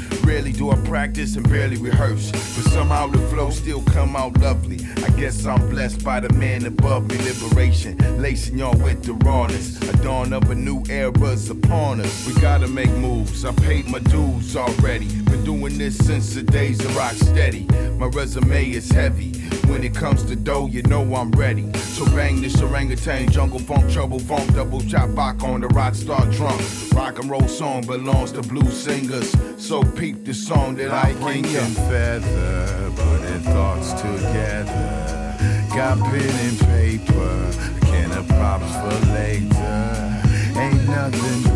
Do 0.60 0.72
I 0.72 0.76
practice 0.76 1.36
and 1.36 1.48
barely 1.48 1.78
rehearse. 1.78 2.30
But 2.32 2.70
somehow 2.70 3.06
the 3.06 3.16
flow 3.28 3.48
still 3.48 3.80
come 3.80 4.14
out 4.14 4.38
lovely. 4.40 4.78
I 5.02 5.08
guess 5.18 5.46
I'm 5.46 5.70
blessed 5.70 6.04
by 6.04 6.20
the 6.20 6.30
man 6.34 6.66
above 6.66 7.08
me. 7.08 7.16
Liberation, 7.16 7.96
lacing 8.20 8.58
y'all 8.58 8.76
with 8.76 9.02
the 9.02 9.14
rawness. 9.24 9.80
A 9.88 9.96
dawn 10.02 10.34
of 10.34 10.50
a 10.50 10.54
new 10.54 10.82
era's 10.90 11.48
upon 11.48 12.00
us. 12.00 12.26
We 12.26 12.38
gotta 12.42 12.68
make 12.68 12.90
moves. 12.90 13.42
I 13.46 13.52
paid 13.52 13.88
my 13.88 14.00
dues 14.00 14.54
already. 14.54 15.08
Doing 15.50 15.78
this 15.78 15.98
since 15.98 16.32
the 16.34 16.44
days 16.44 16.78
of 16.78 16.96
rock 16.96 17.14
steady. 17.14 17.66
My 17.98 18.06
resume 18.06 18.70
is 18.70 18.88
heavy. 18.88 19.32
When 19.66 19.82
it 19.82 19.92
comes 19.92 20.22
to 20.26 20.36
dough, 20.36 20.68
you 20.68 20.80
know 20.82 21.02
I'm 21.16 21.32
ready. 21.32 21.72
So 21.74 22.04
bang 22.14 22.40
this 22.40 22.62
orangutan, 22.62 23.28
jungle 23.32 23.58
funk, 23.58 23.90
trouble 23.90 24.20
funk, 24.20 24.54
double 24.54 24.80
chop 24.82 25.12
back 25.16 25.42
on 25.42 25.60
the 25.60 25.66
rock 25.66 25.96
star 25.96 26.24
drunk. 26.26 26.62
Rock 26.94 27.18
and 27.18 27.28
roll 27.28 27.48
song 27.48 27.84
belongs 27.84 28.30
to 28.32 28.42
blues 28.42 28.80
singers. 28.80 29.34
So 29.56 29.82
peep 29.82 30.24
the 30.24 30.34
song 30.34 30.76
that 30.76 30.92
I 30.92 31.14
bring 31.14 31.44
you. 31.44 31.60
feather, 31.90 32.92
putting 32.94 33.40
thoughts 33.40 33.90
together. 33.94 35.36
Got 35.74 35.98
pen 35.98 36.30
and 36.46 36.58
paper, 36.60 37.50
can 37.86 38.12
of 38.12 38.28
props 38.28 38.72
for 38.76 39.12
later. 39.14 40.22
Ain't 40.60 40.86
nothing 40.86 41.49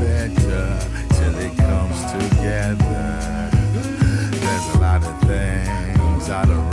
out 6.30 6.48
of 6.48 6.63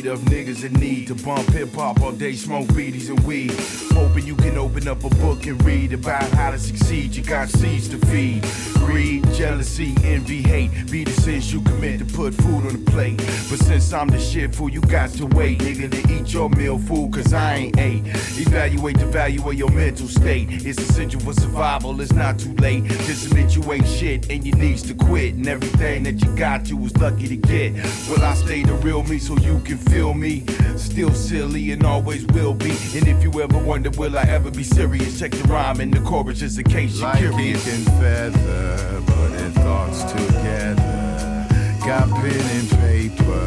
breed 0.00 0.10
of 0.10 0.20
niggas 0.20 0.64
in 0.64 0.72
need 0.74 1.06
to 1.06 1.14
bump 1.14 1.48
hip 1.50 1.72
hop 1.74 2.00
all 2.00 2.12
day, 2.12 2.32
smoke 2.32 2.66
beaties 2.74 3.08
and 3.10 3.20
weed. 3.20 3.52
Hoping 3.92 4.26
you 4.26 4.36
can 4.36 4.56
open 4.56 4.88
up 4.88 5.04
a 5.04 5.10
book 5.16 5.46
and 5.46 5.62
read 5.64 5.92
about 5.92 6.28
how 6.32 6.50
to 6.50 6.58
succeed. 6.58 7.14
You 7.14 7.22
got 7.22 7.48
seeds 7.48 7.88
to 7.88 7.98
feed. 8.06 8.44
Greed, 8.74 9.24
jealousy, 9.34 9.94
envy, 10.04 10.42
hate 10.42 10.70
be 10.90 11.04
the 11.04 11.12
sins 11.12 11.52
you 11.52 11.60
commit 11.62 12.00
to 12.00 12.04
put 12.04 12.34
food 12.34 12.66
on 12.66 12.84
the 12.84 12.90
plate. 12.90 13.16
But 13.18 13.58
since 13.60 13.92
I'm 13.92 14.08
the 14.08 14.18
shit 14.18 14.54
fool, 14.54 14.68
you 14.68 14.80
got 14.80 15.10
to 15.10 15.26
wait, 15.26 15.58
nigga, 15.60 15.90
to 15.90 16.12
eat 16.12 16.32
your 16.32 16.50
meal, 16.50 16.78
fool, 16.78 17.08
cause 17.10 17.32
I 17.32 17.54
ain't 17.54 17.78
ate. 17.78 18.06
Evaluate 18.06 18.98
the 18.98 19.06
value 19.06 19.46
of 19.48 19.54
your 19.54 19.70
mental 19.70 20.08
state. 20.08 20.48
It's 20.50 20.80
essential 20.80 21.20
for 21.20 21.34
survival, 21.34 22.00
it's 22.00 22.12
not 22.12 22.38
too 22.38 22.54
late. 22.54 22.84
Just 22.84 23.26
admit 23.26 23.54
you 23.54 23.72
ain't 23.72 23.86
shit 23.86 24.30
and 24.30 24.44
you 24.44 24.52
needs 24.54 24.82
to 24.82 24.94
quit. 24.94 25.34
And 25.34 25.46
everything 25.46 26.02
that 26.04 26.22
you 26.22 26.34
got, 26.34 26.68
you 26.68 26.76
was 26.76 26.96
lucky 26.96 27.28
to 27.28 27.36
get. 27.36 27.74
Well, 28.08 28.22
I 28.22 28.34
stay 28.34 28.64
the 28.64 28.74
real 28.74 29.04
me 29.04 29.18
so 29.18 29.36
you 29.36 29.60
can 29.60 29.78
feel 29.90 30.14
me? 30.14 30.44
Still 30.76 31.12
silly 31.12 31.72
and 31.72 31.84
always 31.84 32.24
will 32.28 32.54
be. 32.54 32.70
And 32.94 33.08
if 33.08 33.22
you 33.22 33.42
ever 33.42 33.58
wonder, 33.58 33.90
will 33.90 34.16
I 34.16 34.22
ever 34.22 34.50
be 34.50 34.62
serious? 34.62 35.18
Check 35.18 35.32
the 35.32 35.46
rhyme 35.48 35.80
and 35.80 35.92
the 35.92 36.00
chorus 36.00 36.38
just 36.40 36.58
in 36.58 36.64
case 36.64 36.98
you're 36.98 37.08
Like 37.08 37.18
curious. 37.18 37.66
ink 37.66 37.74
and 37.76 37.86
feather, 38.00 39.02
putting 39.06 39.52
thoughts 39.62 40.02
together. 40.12 41.46
Got 41.84 42.08
pen 42.10 42.46
and 42.56 42.70
paper, 42.84 43.46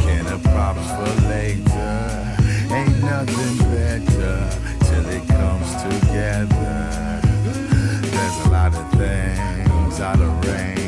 can 0.00 0.26
of 0.26 0.42
props 0.42 0.86
for 0.96 1.28
later. 1.28 2.36
Ain't 2.74 3.00
nothing 3.02 3.56
better 3.70 4.36
till 4.86 5.06
it 5.08 5.26
comes 5.28 5.70
together. 5.82 7.20
There's 8.14 8.46
a 8.46 8.50
lot 8.50 8.74
of 8.74 8.90
things 8.98 10.00
out 10.00 10.20
of 10.20 10.44
range 10.46 10.83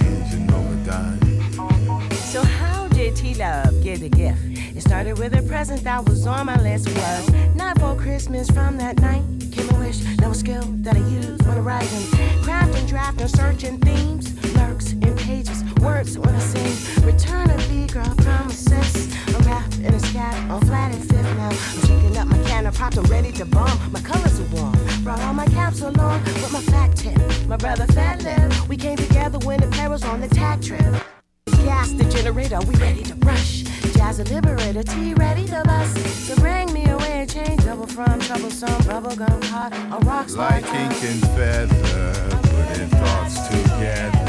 get 3.86 4.00
the 4.00 4.08
gift? 4.08 4.40
It 4.76 4.80
started 4.80 5.16
with 5.16 5.32
a 5.34 5.42
present 5.42 5.84
that 5.84 6.04
was 6.08 6.26
on 6.26 6.46
my 6.46 6.60
list. 6.60 6.88
Was 6.88 7.30
not 7.54 7.78
for 7.78 7.94
Christmas 7.94 8.50
from 8.50 8.76
that 8.78 8.98
night. 8.98 9.22
Came 9.52 9.70
a 9.70 9.78
wish, 9.78 10.02
now 10.18 10.32
a 10.32 10.34
skill 10.34 10.64
that 10.84 10.96
I 10.96 11.04
use 11.08 11.40
when 11.46 11.56
I 11.56 11.60
write 11.60 11.92
and 11.92 12.42
craft 12.42 12.74
and 12.76 12.88
draft 12.88 13.20
and 13.20 13.30
searching 13.30 13.78
themes. 13.78 14.24
Lurks 14.56 14.90
in 14.90 15.14
pages, 15.16 15.62
words 15.80 16.18
when 16.18 16.34
I 16.34 16.40
sing. 16.40 17.06
Return 17.06 17.48
a 17.48 17.56
B 17.68 17.86
girl 17.86 18.12
promises. 18.16 19.14
I'm 19.28 19.42
rap 19.46 19.72
in 19.74 19.94
a 19.94 20.00
scat 20.00 20.34
on 20.50 20.60
flat 20.62 20.92
and 20.92 21.04
fifth 21.08 21.36
now. 21.36 21.50
I'm 21.50 21.80
shaking 21.86 22.16
up 22.16 22.26
my 22.26 22.42
can 22.48 22.66
of 22.66 22.74
props, 22.74 22.96
I'm 22.96 23.04
ready 23.04 23.30
to 23.32 23.44
bomb. 23.44 23.92
My 23.92 24.00
colors 24.00 24.40
are 24.40 24.50
warm. 24.56 24.74
Brought 25.04 25.20
all 25.20 25.34
my 25.34 25.46
caps 25.46 25.80
along 25.80 26.24
with 26.24 26.52
my 26.52 26.60
fact 26.72 26.96
tip. 26.96 27.16
My 27.46 27.56
brother 27.56 27.86
Fat 27.92 28.20
Lip. 28.24 28.68
We 28.68 28.76
came 28.76 28.96
together 28.96 29.38
when 29.46 29.60
the 29.60 29.88
was 29.88 30.02
on 30.02 30.20
the 30.20 30.28
tag 30.28 30.60
trip. 30.60 31.15
Gas 31.46 31.92
the 31.92 32.04
generator, 32.04 32.58
we 32.66 32.74
ready 32.76 33.02
to 33.02 33.14
rush. 33.26 33.62
Jazz 33.94 34.18
a 34.18 34.24
liberator, 34.24 34.82
tea 34.82 35.14
ready 35.14 35.44
to 35.46 35.62
bust. 35.64 35.96
So 36.26 36.34
bring 36.36 36.72
me 36.72 36.86
away 36.88 37.22
a 37.22 37.26
change 37.26 37.64
double 37.64 37.86
from 37.86 38.20
troublesome 38.20 38.68
bubblegum 38.82 39.44
hot 39.44 39.72
a 39.72 40.04
rock. 40.06 40.30
Like 40.36 40.64
ink 40.66 41.02
and 41.04 41.20
feather, 41.34 42.12
putting 42.42 42.88
thoughts 42.88 43.48
together. 43.48 44.26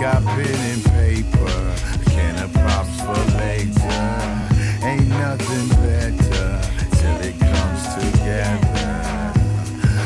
Got 0.00 0.22
pen 0.24 0.60
and 0.72 0.84
paper, 0.84 2.10
can 2.10 2.42
of 2.42 2.52
props 2.52 3.00
for 3.00 3.20
later. 3.38 4.84
Ain't 4.84 5.08
nothing 5.08 5.68
better 5.84 6.60
till 6.98 7.20
it 7.20 7.38
comes 7.38 7.82
together. 7.94 9.32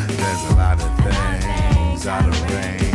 There's 0.06 0.44
a 0.50 0.56
lot 0.56 0.80
of 0.82 0.92
things 1.04 2.06
out 2.06 2.28
of 2.28 2.50
range 2.50 2.87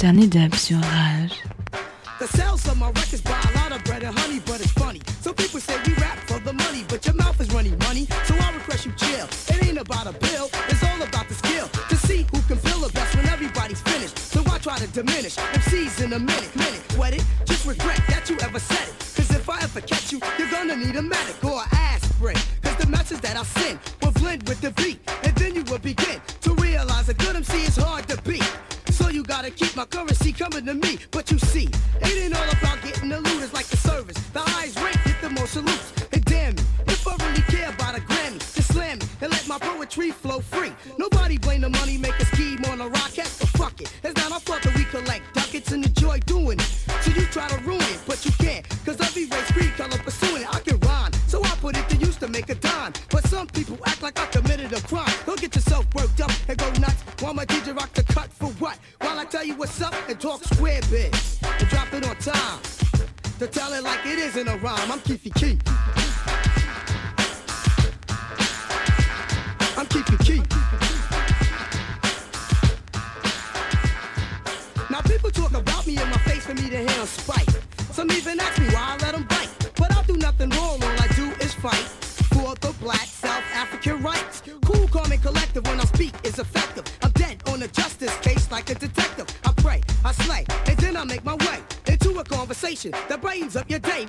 da- 0.00 0.12
Dernier 0.12 0.26
dub 0.28 0.54
sur 0.54 0.76
Rage. 0.78 1.42
The 2.18 2.26
sales 2.36 2.66
of 2.66 2.76
my 2.78 2.86
records 2.86 3.20
buy 3.22 3.38
a 3.54 3.58
lot 3.58 3.72
of 3.72 3.82
bread 3.84 4.02
and 4.02 4.18
honey, 4.18 4.40
but 4.46 4.60
it's 4.60 4.72
funny. 4.72 5.00
Some 5.20 5.34
people 5.34 5.60
say 5.60 5.76
we 5.86 5.94
rap 5.94 6.18
for 6.26 6.38
the 6.40 6.52
money, 6.52 6.84
but 6.88 7.04
your 7.06 7.14
mouth 7.14 7.40
is 7.40 7.50
running 7.52 7.76
money. 7.78 8.06
So 8.24 8.34
I 8.34 8.50
you 8.84 8.92
chill. 8.92 9.26
It 9.48 9.66
ain't 9.66 9.78
about 9.78 10.06
a 10.06 10.12
bill, 10.12 10.48
it's 10.68 10.82
all 10.82 11.02
about 11.02 11.28
the 11.28 11.34
skill. 11.34 11.68
To 11.88 11.96
see 11.96 12.24
who 12.32 12.40
can 12.48 12.56
feel 12.56 12.80
the 12.80 12.92
best 12.92 13.14
when 13.14 13.26
everybody's 13.28 13.80
finished. 13.82 14.18
So 14.18 14.42
I 14.50 14.58
try 14.58 14.78
to 14.78 14.86
diminish 14.86 15.36
MCs 15.36 16.02
in 16.02 16.12
a 16.14 16.18
minute, 16.18 16.54
minute. 16.56 16.80
It, 17.12 17.24
just 17.44 17.66
regret 17.66 18.00
that 18.08 18.30
you 18.30 18.36
ever 18.40 18.58
said 18.60 18.88
it. 18.88 18.94
Cause 19.16 19.30
if 19.32 19.50
I 19.50 19.60
ever 19.62 19.80
catch 19.80 20.12
you, 20.12 20.20
you're 20.38 20.50
gonna 20.50 20.76
need 20.76 20.96
a 20.96 21.02
medic 21.02 21.42
or 21.44 21.59
on 77.00 77.06
spite. 77.06 77.58
Some 77.92 78.10
even 78.12 78.38
ask 78.38 78.60
me 78.60 78.66
why 78.68 78.94
I 78.94 79.04
let 79.04 79.12
them 79.14 79.24
bite. 79.24 79.48
But 79.76 79.90
I'll 79.96 80.04
do 80.04 80.16
nothing 80.18 80.50
wrong, 80.50 80.82
all 80.82 80.96
I 81.00 81.08
do 81.16 81.26
is 81.42 81.54
fight. 81.54 81.88
For 82.34 82.54
the 82.56 82.74
black 82.78 83.06
South 83.06 83.44
African 83.54 84.02
rights. 84.02 84.42
Cool, 84.66 84.86
calm, 84.88 85.10
and 85.10 85.22
collective 85.22 85.66
when 85.66 85.80
I 85.80 85.84
speak 85.84 86.14
is 86.24 86.38
effective. 86.38 86.84
I'm 87.02 87.10
dead 87.12 87.42
on 87.48 87.62
a 87.62 87.68
justice 87.68 88.14
case 88.18 88.50
like 88.52 88.68
a 88.68 88.74
detective. 88.74 89.26
I 89.44 89.52
pray, 89.56 89.80
I 90.04 90.12
slay, 90.12 90.44
and 90.66 90.76
then 90.78 90.96
I 90.96 91.04
make 91.04 91.24
my 91.24 91.34
way 91.36 91.60
into 91.86 92.18
a 92.18 92.24
conversation 92.24 92.92
that 93.08 93.20
brightens 93.22 93.56
up 93.56 93.70
your 93.70 93.80
day 93.80 94.06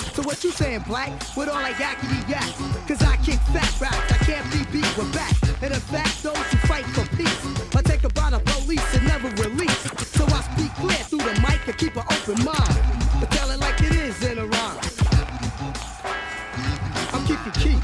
So 0.00 0.22
what 0.22 0.42
you 0.42 0.50
saying, 0.50 0.84
black? 0.86 1.10
With 1.36 1.48
all 1.48 1.56
I 1.56 1.72
that 1.72 1.98
yakety 1.98 2.28
yak? 2.28 2.88
Cause 2.88 3.02
I 3.02 3.16
kick 3.16 3.38
fat 3.52 3.68
raps. 3.78 4.12
I 4.12 4.16
can't 4.24 4.46
be 4.50 4.64
beat 4.72 4.96
with 4.96 5.12
back. 5.12 5.36
And 5.60 5.74
in 5.74 5.80
fact, 5.80 6.22
those 6.22 6.36
who 6.36 6.56
fight 6.66 6.86
for 6.96 7.04
peace 7.16 7.44
are 7.76 7.82
taken 7.82 8.10
by 8.14 8.30
the 8.30 8.40
police 8.40 8.82
and 8.96 9.06
never 9.06 9.28
release. 9.42 9.82
So 10.08 10.24
I 10.24 10.40
speak 10.54 10.72
clear 10.76 11.02
through 11.04 11.18
the 11.18 11.34
mic 11.42 11.66
and 11.66 11.76
keep 11.76 11.96
an 11.96 12.04
open 12.08 12.42
mind. 12.44 12.78
But 13.20 13.30
tell 13.32 13.50
it 13.50 13.60
like 13.60 13.80
it 13.82 13.92
is 13.92 14.22
in 14.24 14.38
a 14.38 14.46
rhyme. 14.46 14.78
I'm 17.12 17.24
keeping 17.26 17.52
key. 17.60 17.78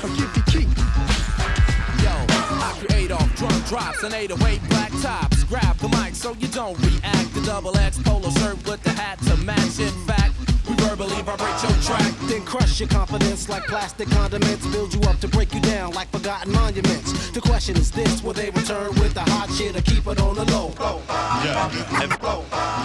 I'm 0.00 0.12
keeping 0.16 0.46
key. 0.48 0.68
Yo, 2.00 2.14
I 2.64 2.76
create 2.80 3.10
off 3.12 3.34
drum 3.36 3.60
drops 3.68 4.02
and 4.04 4.14
808 4.14 4.68
black 4.70 4.90
tops. 5.02 5.44
Grab 5.44 5.76
the 5.76 5.88
mic 5.88 6.14
so 6.14 6.32
you 6.40 6.48
don't 6.48 6.78
react. 6.78 7.29
The 7.40 7.46
double 7.46 7.76
X 7.78 7.98
polo 8.02 8.28
shirt 8.30 8.56
with 8.68 8.82
the 8.82 8.90
hat 8.90 9.18
to 9.22 9.36
match. 9.38 9.78
In 9.78 9.88
fact, 10.06 10.34
we 10.68 10.74
verbally 10.74 11.22
vibrate 11.22 11.62
your 11.62 11.72
track. 11.82 12.12
Then 12.28 12.44
crush 12.44 12.80
your 12.80 12.88
confidence 12.88 13.48
like 13.48 13.64
plastic 13.64 14.10
condiments. 14.10 14.66
Build 14.66 14.92
you 14.92 15.00
up 15.02 15.18
to 15.20 15.28
break 15.28 15.54
you 15.54 15.60
down 15.60 15.92
like 15.92 16.10
forgotten 16.10 16.52
monuments. 16.52 17.30
The 17.30 17.40
question 17.40 17.76
is 17.76 17.90
this 17.90 18.22
will 18.22 18.34
they 18.34 18.50
return 18.50 18.88
with 19.00 19.14
the 19.14 19.20
hot 19.20 19.50
shit 19.52 19.74
or 19.74 19.82
keep 19.82 20.06
it 20.06 20.20
on 20.20 20.34
the 20.34 20.44
low? 20.52 20.72
Yeah, 20.78 21.70
and 22.02 22.12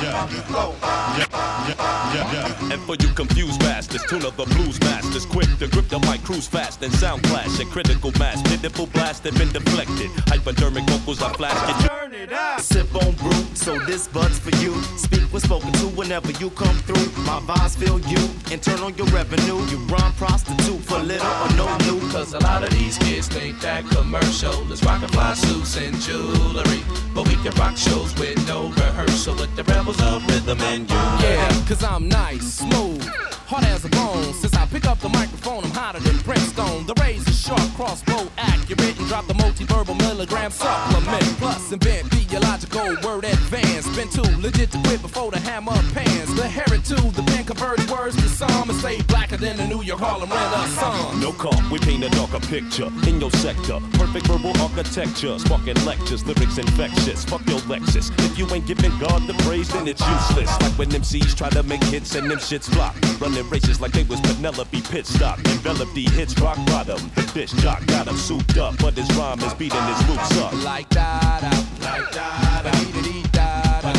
yeah, 0.02 1.18
yeah, 1.18 1.25
yeah, 1.68 2.14
yeah, 2.14 2.34
yeah. 2.34 2.74
And 2.74 2.82
for 2.84 2.96
you 2.96 3.10
confused 3.14 3.60
bastards, 3.60 4.06
tune 4.06 4.26
up 4.26 4.36
the 4.38 4.46
blues 4.46 4.80
masters, 4.82 5.26
quick 5.26 5.50
to 5.60 5.68
grip 5.68 5.88
the 5.88 6.00
mic, 6.00 6.24
cruise 6.24 6.48
fast, 6.48 6.82
and 6.84 6.94
sound 6.94 7.24
clash 7.24 7.60
at 7.60 7.68
critical 7.68 8.12
mass. 8.20 8.42
Pitiful 8.44 8.88
blast 8.88 9.24
have 9.24 9.38
been 9.38 9.52
deflected. 9.52 10.10
Hypodermic 10.28 10.84
vocals 10.86 11.22
are 11.22 11.34
flash. 11.34 11.56
Get 11.68 11.90
Turn 11.90 12.14
it 12.14 12.32
up. 12.34 12.62
Sip 12.62 12.94
on 12.96 13.14
brew, 13.16 13.44
so 13.54 13.80
this 13.80 14.08
bud's 14.08 14.40
for 14.40 14.56
you. 14.58 14.74
Speak 14.98 15.26
when 15.32 15.42
spoken 15.42 15.72
to 15.74 15.88
whenever 15.90 16.32
you 16.32 16.50
come 16.52 16.76
through. 16.88 17.24
My 17.24 17.40
vibes 17.42 17.76
feel 17.76 18.00
you, 18.00 18.24
and 18.52 18.62
turn 18.62 18.80
on 18.80 18.96
your 18.96 19.08
revenue. 19.08 19.60
You 19.68 19.78
run 19.88 20.12
prostitute 20.14 20.82
for 20.82 21.00
little 21.00 21.28
or 21.28 21.50
no 21.56 21.78
loot. 21.86 22.12
Cause 22.12 22.34
a 22.34 22.40
lot 22.40 22.64
of 22.64 22.70
these 22.72 22.98
kids 22.98 23.28
think 23.28 23.60
that 23.62 23.86
commercial 23.88 24.72
is 24.72 24.84
rock 24.84 25.02
and 25.02 25.12
fly 25.12 25.34
suits 25.34 25.78
and 25.78 25.96
jewelry. 26.00 26.82
But 27.14 27.28
we 27.28 27.36
can 27.36 27.54
rock 27.56 27.78
shows 27.78 28.14
with 28.20 28.38
no 28.48 28.70
rehearsal 28.70 29.36
with 29.36 29.56
the 29.56 29.64
rebels 29.64 30.02
of 30.02 30.26
rhythm 30.28 30.60
and 30.62 30.90
you. 30.90 30.96
Yeah, 30.96 31.55
cause 31.64 31.84
I'm 31.84 32.08
nice, 32.08 32.60
smooth, 32.60 33.04
hard 33.46 33.64
as 33.66 33.86
a 33.86 33.90
bone. 33.90 34.34
Since 34.34 34.56
I 34.56 34.66
pick 34.66 34.86
up 34.86 35.00
the 35.00 35.10
microphone, 35.10 35.64
I'm 35.64 35.72
hotter 35.72 36.00
than 36.00 36.18
brimstone. 36.20 36.86
The 36.86 36.94
razor 37.00 37.32
sharp, 37.32 37.62
crossbow 37.76 38.28
accurate, 38.38 38.98
and 38.98 39.08
drop 39.08 39.28
the 39.28 39.34
multi-verbal 39.36 39.96
milligram 39.96 40.52
supplement. 40.52 41.24
Plus, 41.38 41.72
invent 41.72 42.10
theological 42.10 42.96
word 43.04 43.26
advance. 43.26 43.88
Been 43.96 44.10
too 44.10 44.26
legit 44.42 44.72
to 44.72 44.80
quit 44.84 45.02
before 45.02 45.32
the 45.32 45.40
hammer 45.40 45.78
pans. 45.94 46.34
The 46.36 46.48
heritage, 46.48 47.14
the 47.14 47.24
pen 47.24 47.46
converts 47.46 47.90
words 47.92 48.16
to 48.16 48.28
some, 48.30 48.70
and 48.70 48.80
stay 48.80 49.02
blacker 49.04 49.38
than 49.38 49.58
the 49.58 49.68
New 49.68 49.82
York 49.84 50.00
Harlem 50.00 50.30
Renaissance. 50.30 51.22
No 51.22 51.32
call, 51.32 51.60
we 51.72 51.80
paint 51.80 52.04
a 52.04 52.10
darker 52.10 52.40
picture 52.48 52.90
in 53.08 53.20
your 53.20 53.32
sector. 53.32 53.80
Perfect 53.94 54.28
verbal 54.28 54.54
architecture, 54.62 55.38
sparking 55.40 55.78
lectures, 55.86 56.26
lyrics 56.26 56.58
infectious. 56.58 57.24
Fuck 57.26 57.46
your 57.48 57.60
Lexus. 57.70 58.12
If 58.26 58.38
you 58.38 58.50
ain't 58.54 58.66
giving 58.66 58.92
God 58.98 59.28
the 59.28 59.34
praise, 59.46 59.70
then 59.70 59.88
it's 59.88 60.06
useless. 60.06 60.50
Like 60.62 60.78
when 60.78 60.90
MCs 60.90 61.36
try 61.36 61.50
to 61.50 61.64
make 61.64 61.84
hits 61.84 62.16
and 62.16 62.30
them 62.30 62.40
shits 62.40 62.70
flop. 62.74 62.96
Running 63.36 63.52
races 63.52 63.82
like 63.82 63.92
they 63.92 64.04
was 64.04 64.22
Penelope 64.22 64.82
Pitstop. 64.84 65.40
Envelop 65.52 65.94
the 65.94 66.06
hits 66.06 66.40
rock 66.40 66.56
bottom. 66.68 67.12
The 67.16 67.30
dish 67.34 67.52
jock 67.52 67.86
got 67.88 68.08
him 68.08 68.16
souped 68.16 68.58
up, 68.58 68.78
but 68.78 68.94
his 68.94 69.14
rhyme 69.18 69.42
is 69.42 69.54
beating 69.56 69.84
his 69.84 70.08
loops 70.08 70.38
up. 70.38 70.54
Like 70.64 70.88
da 70.88 71.42
da, 71.42 71.50
like 71.82 72.12
da 72.14 72.62
da, 72.64 72.72
da 72.72 72.72
da, 72.72 72.92
da 72.92 73.92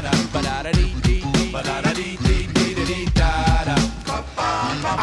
da, 0.00 0.40
da 0.40 0.62
da 0.62 0.72
dee 0.72 0.94
dee 1.02 1.20
dee, 1.32 1.52
ba 1.52 1.62
da 1.62 1.82
da 1.82 1.91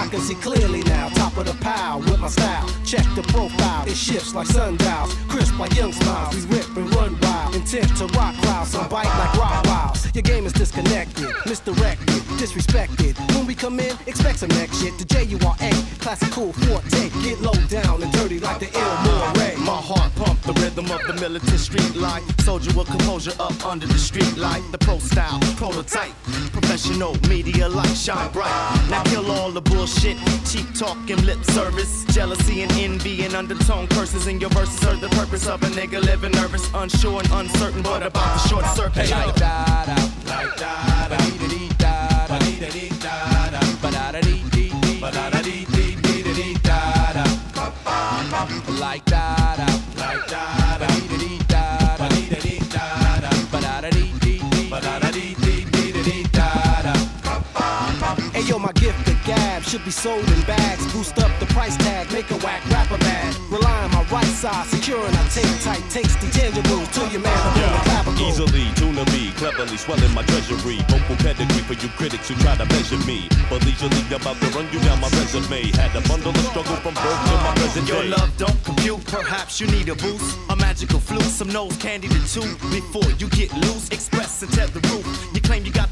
can 0.10 0.20
see 0.22 0.36
clearly 0.36 0.82
now, 0.84 1.10
top 1.10 1.38
of 1.38 1.46
the 1.46 1.54
pile 1.64 2.00
with 2.00 2.20
my 2.20 2.28
style. 2.28 2.68
Check 2.84 3.06
the 3.16 3.22
profile, 3.24 3.88
it 3.88 3.96
shifts 3.96 4.34
like 4.34 4.48
sundials, 4.48 5.14
crisp 5.28 5.58
like 5.60 5.76
young 5.76 5.94
smiles. 5.94 6.36
We 6.48 6.58
rip 6.58 6.76
and 6.76 6.94
run 6.96 7.20
wild, 7.22 7.56
intent 7.56 7.96
to 7.98 8.08
rock 8.18 8.36
clouds, 8.42 8.72
some 8.72 8.90
bite 8.90 9.06
like 9.06 9.34
rock 9.36 9.64
wiles. 9.66 10.08
Your 10.16 10.24
game 10.24 10.46
is 10.46 10.54
disconnected, 10.54 11.32
misdirected, 11.46 12.22
disrespected. 12.42 13.14
When 13.36 13.46
we 13.46 13.56
come 13.56 13.80
in, 13.80 13.96
expect 14.08 14.40
some 14.40 14.50
next 14.50 14.82
shit. 14.82 14.98
The 14.98 15.06
J 15.06 15.24
U 15.26 15.40
R 15.46 15.56
A, 15.62 15.72
classical 16.00 16.54
forte, 16.54 17.10
get 17.22 17.40
low 17.42 17.54
down 17.68 18.02
and 18.02 18.12
dirty 18.14 18.40
like 18.40 18.60
the 18.60 18.70
ill. 18.74 19.60
My 19.60 19.76
heart 19.76 20.12
pump 20.16 20.42
the 20.42 20.54
rhythm 20.54 20.90
of 20.90 21.06
the 21.06 21.14
militant 21.22 21.60
street 21.60 21.96
life. 21.96 22.24
Soldier 22.42 22.76
with 22.76 22.88
composure 22.88 23.34
up 23.40 23.54
under 23.66 23.86
the 23.86 24.00
street 24.00 24.36
light. 24.36 24.64
The 24.72 24.80
pro 24.80 24.98
style, 24.98 25.40
prototype, 25.58 26.14
professional 26.52 27.16
media 27.28 27.70
light 27.70 27.96
shine 27.96 28.32
bright. 28.32 28.50
Now 28.90 29.04
kill 29.04 29.30
all 29.30 29.52
the 29.52 29.62
bullshit, 29.62 29.99
cheap 30.00 30.74
talk 30.74 30.98
and 31.10 31.26
lip 31.26 31.44
service, 31.44 32.06
jealousy 32.06 32.62
and 32.62 32.72
envy 32.74 33.26
and 33.26 33.36
undertone 33.36 33.88
curses 33.88 34.28
in 34.28 34.40
your 34.40 34.50
verses. 34.52 34.80
Serve 34.80 35.02
the 35.02 35.10
purpose 35.10 35.48
of 35.48 35.62
a 35.64 35.68
nigga 35.68 36.02
living 36.02 36.32
nervous, 36.32 36.70
unsure 36.74 37.20
and 37.20 37.30
uncertain, 37.32 37.82
but 37.82 38.02
about 38.04 38.42
the 38.42 38.48
short 38.48 38.66
circuit. 38.78 39.10
Like 39.12 39.36
da 39.36 39.86
da, 39.86 39.96
da 40.26 40.56
da, 40.56 41.08
da 41.08 41.08
da, 41.10 41.18
da 41.18 41.78
da, 41.78 42.00
da 42.18 42.30
da 42.30 42.40
da 43.82 43.92
da 43.92 44.12
da 44.12 44.22
da. 44.22 44.40
Da 49.06 49.49
should 59.70 59.86
be 59.86 59.92
sold 59.92 60.28
in 60.32 60.42
bags. 60.50 60.82
Boost 60.92 61.20
up 61.20 61.30
the 61.40 61.46
price 61.54 61.78
tag, 61.78 62.12
make 62.12 62.32
a 62.32 62.38
whack 62.38 62.66
rapper 62.72 62.98
mad. 62.98 63.38
Rely 63.52 63.84
on 63.84 63.92
my 63.92 64.04
right 64.06 64.26
side, 64.26 64.66
securing 64.66 65.14
I 65.14 65.28
take 65.30 65.46
tight, 65.62 65.84
takes 65.92 66.16
the 66.16 66.26
tangible 66.32 66.82
to 66.88 67.02
your 67.14 67.22
man 67.22 67.38
up 67.38 67.56
yeah. 67.56 68.28
Easily, 68.28 68.66
tuna 68.76 69.06
me, 69.14 69.32
cleverly 69.38 69.78
swelling 69.78 70.12
my 70.16 70.24
treasury. 70.24 70.78
Vocal 70.90 71.16
pedigree 71.18 71.62
for 71.70 71.74
you 71.74 71.90
critics 72.00 72.30
who 72.30 72.36
try 72.42 72.56
to 72.58 72.66
measure 72.66 72.98
me. 73.06 73.30
But 73.48 73.64
leisurely 73.64 74.02
I'm 74.10 74.20
about 74.20 74.42
to 74.42 74.48
run 74.58 74.66
you 74.74 74.80
down 74.80 75.02
my 75.02 75.10
resume. 75.10 75.70
Had 75.78 75.96
a 75.96 76.02
bundle 76.10 76.32
of 76.32 76.46
struggle 76.50 76.76
from 76.82 76.96
birth 76.96 77.22
to 77.30 77.36
my 77.38 77.54
present 77.62 77.88
Your 77.88 78.06
love 78.06 78.32
don't 78.38 78.64
compute, 78.66 79.06
perhaps 79.06 79.62
you 79.62 79.68
need 79.68 79.88
a 79.90 79.96
boost. 79.96 80.36
A 80.50 80.56
magical 80.56 81.00
flute, 81.00 81.22
some 81.22 81.50
nose 81.50 81.78
candy 81.78 82.08
to 82.08 82.22
two. 82.26 82.50
Before 82.74 83.06
you 83.22 83.30
get 83.30 83.54
loose, 83.54 83.90
express 83.90 84.42
and 84.42 84.52
tell 84.52 84.68
the 84.70 84.82
roof. 84.90 85.06
You 85.36 85.42
claim 85.42 85.64
you 85.64 85.72
got 85.72 85.89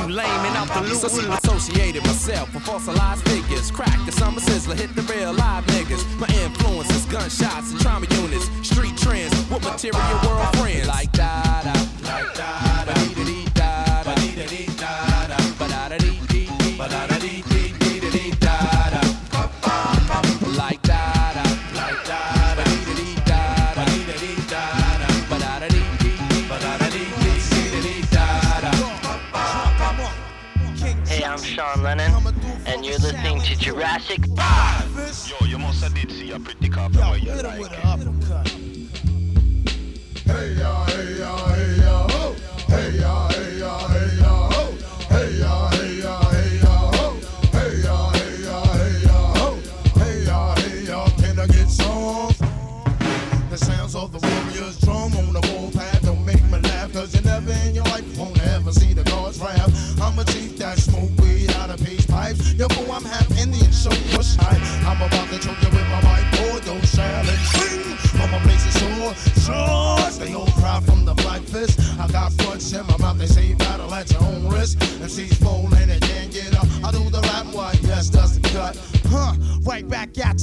you 0.00 0.08
lame 0.08 0.26
and 0.28 0.56
out 0.56 0.68
the 0.68 0.80
loop. 0.82 0.98
So 0.98 1.08
see, 1.08 1.26
associated 1.26 2.02
myself 2.04 2.52
with 2.54 2.64
fossilized 2.64 3.26
figures. 3.28 3.70
Crack 3.70 3.98
the 4.06 4.12
summer 4.12 4.40
sizzler, 4.40 4.78
hit 4.78 4.94
the 4.94 5.02
real 5.02 5.32
live 5.32 5.64
niggas. 5.66 6.02
My 6.18 6.28
influence 6.44 6.90
is 6.90 7.04
gunshots 7.06 7.72
and 7.72 7.80
trauma 7.80 8.06
units. 8.22 8.46
Street 8.66 8.96
trends 8.96 9.34
with 9.50 9.64
material 9.64 10.18
world 10.24 10.56
friends. 10.56 10.86
Like 10.88 11.12
da 11.12 11.62
da, 11.62 11.72
like 12.04 12.34
da 12.34 12.84
da. 12.84 13.15
You're 32.96 33.12
listening 33.12 33.40
to 33.42 33.56
Jurassic 33.58 34.24
5! 34.36 35.28
Yo, 35.28 35.46
you 35.46 35.58
must 35.58 35.82
did 35.92 36.10
see 36.10 36.30
a 36.30 36.40
pretty 36.40 36.70
car 36.70 36.88
from 36.88 37.10
where 37.10 37.18
you 37.18 37.30
like. 37.42 38.15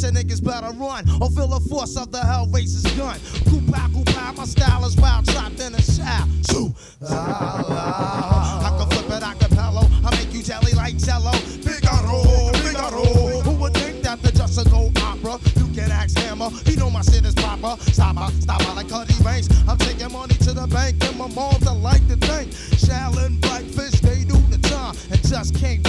your 0.04 0.12
niggas 0.12 0.44
better 0.44 0.72
run 0.78 1.10
or 1.22 1.30
feel 1.32 1.48
the 1.48 1.60
force 1.70 1.96
of 1.96 2.12
the 2.12 2.20
hell 2.20 2.46
racist 2.48 2.96
gun. 2.98 3.18
Koopa, 3.48 3.88
koopa, 3.94 4.36
my 4.36 4.46
style 4.46 4.86
is 4.86 4.98
wild, 4.98 5.26
trapped 5.26 5.60
in 5.62 5.74
a 5.74 5.82
shower. 5.82 6.28
Shoo. 6.52 6.74
I 7.10 8.76
can 8.78 8.90
flip 8.90 9.06
it 9.06 9.24
acapello, 9.24 9.84
I 10.06 10.12
make 10.18 10.34
you 10.34 10.44
jelly 10.44 10.74
like 10.74 10.98
jello. 10.98 11.32
Figaro, 11.32 12.52
Figaro. 12.60 13.04
Who 13.42 13.52
would 13.62 13.74
think 13.76 14.04
that 14.04 14.22
the 14.22 14.32
just 14.32 14.58
a 14.60 14.76
old 14.76 14.98
opera? 15.00 15.40
You 15.56 15.68
can 15.74 15.90
ask 15.92 16.18
Hammer, 16.20 16.50
he 16.66 16.76
know 16.76 16.90
my 16.90 17.02
shit 17.02 17.26
is 17.26 17.36
proper. 17.36 17.82
Stop 17.84 18.18
her, 18.18 18.30
stop 18.42 18.62
her 18.64 18.76
like 18.76 18.90
Cuddy 18.90 19.16
Banks. 19.24 19.48
I'm 19.68 19.78
taking 19.78 20.12
money 20.12 20.36
to 20.36 20.54
the 20.54 20.68
bank, 20.68 21.04
and 21.06 21.18
my 21.18 21.28
moms 21.30 21.66
like 21.66 22.06
to 22.10 22.18
think. 22.18 22.52
Shallon, 22.76 23.40
Blackfish, 23.40 24.02
they 24.02 24.26
do 24.26 24.38
the 24.52 24.58
time, 24.68 24.96
and 25.12 25.26
just 25.28 25.56
can't 25.56 25.82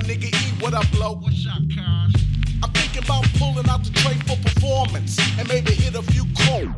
my 0.00 0.06
nigga 0.06 0.32
E, 0.32 0.62
what 0.62 0.72
up, 0.72 0.90
blow? 0.92 1.12
What's 1.20 1.46
up, 1.46 1.60
cuz? 1.68 2.14
I'm 2.62 2.70
thinking 2.72 3.04
about 3.04 3.24
pulling 3.36 3.68
out 3.68 3.84
the 3.84 3.92
tray 4.00 4.16
for 4.24 4.36
performance 4.40 5.18
and 5.38 5.46
maybe 5.48 5.72
hit 5.72 5.94
a 5.94 6.02
few 6.02 6.24
calls. 6.38 6.68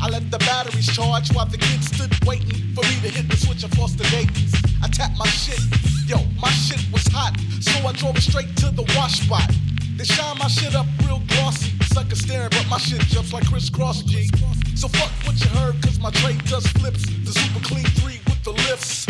I 0.00 0.08
let 0.08 0.30
the 0.30 0.38
batteries 0.38 0.86
charge 0.86 1.28
while 1.34 1.46
the 1.46 1.58
kids 1.58 1.86
stood 1.92 2.12
waiting 2.24 2.72
for 2.74 2.82
me 2.88 2.96
to 3.04 3.10
hit 3.12 3.28
the 3.28 3.36
switch 3.36 3.64
and 3.64 3.76
force 3.76 3.92
the 3.92 4.04
Dayton's. 4.04 4.54
I 4.82 4.88
tapped 4.88 5.18
my 5.18 5.26
shit. 5.26 5.60
Yo, 6.06 6.24
my 6.40 6.48
shit 6.50 6.80
was 6.92 7.06
hot, 7.08 7.36
so 7.60 7.86
I 7.86 7.92
drove 7.92 8.16
it 8.16 8.22
straight 8.22 8.56
to 8.64 8.70
the 8.70 8.84
wash 8.96 9.20
spot. 9.20 9.50
They 9.96 10.04
shine 10.04 10.38
my 10.38 10.48
shit 10.48 10.74
up 10.74 10.86
real 11.04 11.20
glossy. 11.28 11.72
Sucker 11.92 12.16
staring, 12.16 12.48
but 12.50 12.66
my 12.70 12.78
shit 12.78 13.00
jumps 13.12 13.32
like 13.32 13.46
crisscross 13.46 14.02
G. 14.04 14.30
So 14.74 14.88
fuck 14.88 15.12
what 15.26 15.38
you 15.38 15.50
heard, 15.58 15.82
cause 15.82 16.00
my 16.00 16.10
tray 16.10 16.38
does 16.46 16.66
flips. 16.78 17.04
The 17.04 17.32
super 17.32 17.60
clean 17.60 17.84
three 18.00 18.20
with 18.24 18.42
the 18.42 18.52
lifts. 18.52 19.06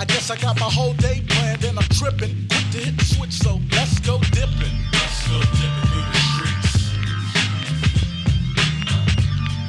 I 0.00 0.04
guess 0.06 0.30
I 0.30 0.36
got 0.36 0.58
my 0.58 0.64
whole 0.64 0.94
day 0.94 1.20
planned 1.28 1.62
and 1.62 1.78
I'm 1.78 1.84
tripping. 1.90 2.34
Quick 2.48 2.70
to 2.72 2.78
hit 2.78 2.96
the 2.96 3.04
switch, 3.04 3.32
so 3.32 3.60
let's 3.72 4.00
go 4.00 4.18
dipping. 4.32 4.72
Let's 4.96 5.28
go 5.28 5.38
dipping 5.60 5.88
through 5.92 6.08
the 6.08 6.20
streets. 6.32 6.96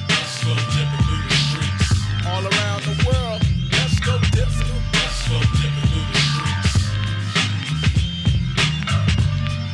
Let's 0.07 0.39
go 0.39 0.55
dipping 0.71 1.03
through 1.03 1.27
the 1.27 1.35
streets. 1.35 1.91
All 2.31 2.47
around 2.47 2.81
the 2.87 2.95
world, 3.11 3.43
let's 3.75 3.99
go 3.99 4.15
dipping. 4.31 4.71
Let's 4.95 5.19
go 5.27 5.35
dipping 5.59 5.87
through 5.91 6.07
the 6.15 6.23
streets. 6.31 6.79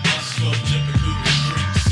Let's 0.09 0.41
go 0.41 0.49
dipping 0.65 0.97
through 1.05 1.21
the 1.21 1.33
streets. 1.37 1.85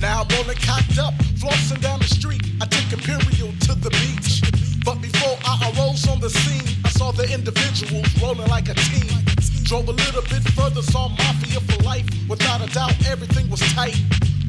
Now 0.00 0.22
I'm 0.22 0.30
rolling 0.30 0.62
cocked 0.62 0.98
up, 1.02 1.14
flossing 1.42 1.82
down 1.82 1.98
the 1.98 2.06
street. 2.06 2.46
I 2.62 2.66
take 2.66 2.86
Imperial 2.92 3.50
to 3.66 3.74
the 3.74 3.90
beach. 3.98 4.46
But 4.84 5.02
before 5.02 5.36
On 6.06 6.20
the 6.20 6.30
scene, 6.30 6.62
I 6.84 6.90
saw 6.90 7.10
the 7.10 7.24
individuals 7.32 8.06
rolling 8.22 8.46
like 8.48 8.68
a 8.68 8.74
team. 8.74 9.10
Drove 9.64 9.88
a 9.88 9.92
little 9.92 10.22
bit 10.22 10.42
further, 10.54 10.80
saw 10.80 11.08
Mafia 11.08 11.60
for 11.60 11.82
life. 11.82 12.06
Without 12.28 12.60
a 12.62 12.72
doubt, 12.72 12.94
everything 13.06 13.50
was 13.50 13.60
tight. 13.74 13.98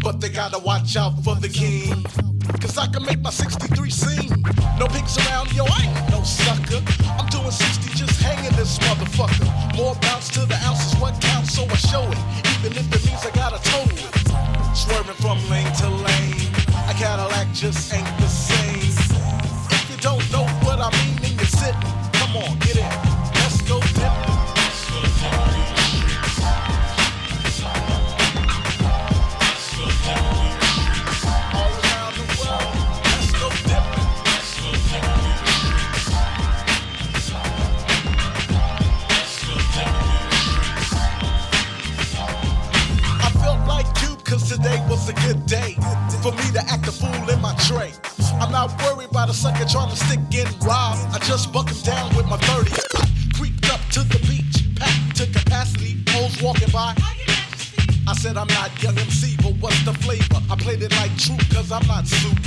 But 0.04 0.22
they 0.22 0.30
gotta 0.30 0.60
watch 0.60 0.96
out 0.96 1.24
for 1.24 1.36
the 1.36 1.50
king. 1.50 2.06
Cause 2.62 2.78
I 2.78 2.88
can 2.88 3.04
make 3.04 3.22
my 3.22 3.32
63 3.32 3.90
scene. 3.90 4.44
No 4.80 4.86
pigs 4.88 5.18
around, 5.18 5.52
yo, 5.54 5.66
I 5.66 5.90
ain't 5.90 6.12
no 6.12 6.22
sucker. 6.24 6.82
I'm 7.18 7.28
doing 7.30 7.52
60 7.52 7.98
just 7.98 8.22
hanging 8.22 8.56
this 8.56 8.78
motherfucker. 8.80 9.50
More 9.76 9.96
bounce 10.02 10.30
to 10.30 10.46
the 10.46 10.56
ounces, 10.68 10.94
what 11.02 11.20
counts, 11.20 11.56
so 11.56 11.64
I 11.66 11.76
show 11.76 12.04
it. 12.04 12.20
Even 12.60 12.78
if 12.78 12.94
it 12.94 13.06
means 13.08 13.26
I 13.26 13.32
gotta 13.32 13.60
total 13.64 13.98
it. 13.98 14.78
Swerving 14.78 15.16
from 15.16 15.38
lane 15.50 15.72
to 15.82 15.90
lane. 15.90 16.54
A 16.88 16.94
Cadillac 16.94 17.52
just 17.54 17.92
ain't 17.94 18.08
the 18.20 18.28
same. 18.28 18.94
If 19.72 19.90
you 19.90 19.98
don't 19.98 20.24
know 20.32 20.46
what 20.64 20.80
I 20.80 20.90
mean, 21.04 21.19
sitting. 21.50 21.82
Come 22.14 22.38
on, 22.38 22.58
get 22.60 22.78
in. 22.78 22.90
Let's 23.36 23.62
go 23.64 23.80
dipping. 23.80 24.38
All 31.54 31.74
around 31.84 32.16
the 32.16 32.26
world, 32.40 32.76
let's 33.06 33.32
go 33.34 33.50
dipping. 33.70 34.08
I 43.22 43.30
felt 43.42 43.68
like 43.68 43.88
you 44.04 44.16
today 44.48 44.80
was 44.90 45.10
a 45.10 45.14
good 45.14 45.46
day 45.46 45.76
for 46.22 46.32
me 46.34 46.52
to 46.54 46.60
act 46.70 46.88
a 46.88 46.92
fool 46.92 47.30
in 47.30 47.42
my 47.42 47.56
tray. 47.68 47.92
I'm 48.42 48.52
not 48.52 48.70
worried 48.84 48.99
about 49.20 49.30
a 49.30 49.34
sucker 49.34 49.66
trying 49.66 49.90
to 49.90 49.98
stick 49.98 50.20
in 50.32 50.48
rob. 50.66 50.96
I 51.12 51.20
just 51.20 51.52
buck 51.52 51.68
him 51.68 51.82
down 51.84 52.16
with 52.16 52.26
my 52.28 52.38
30. 52.38 52.72
Creeped 53.36 53.70
up 53.70 53.82
to 53.92 54.00
the 54.08 54.20
beach, 54.30 54.64
packed 54.80 55.18
to 55.18 55.26
capacity, 55.28 55.98
hoes 56.12 56.42
walking 56.42 56.72
by. 56.72 56.96
I 58.08 58.14
said 58.14 58.38
I'm 58.38 58.48
not 58.48 58.72
young 58.82 58.98
MC, 58.98 59.36
but 59.44 59.56
what's 59.60 59.84
the 59.84 59.94
flavor? 60.06 60.40
I 60.50 60.56
played 60.56 60.82
it 60.84 60.92
like 60.96 61.12
true 61.18 61.36
cause 61.52 61.70
I'm 61.70 61.86
not 61.88 62.08
soup. 62.08 62.38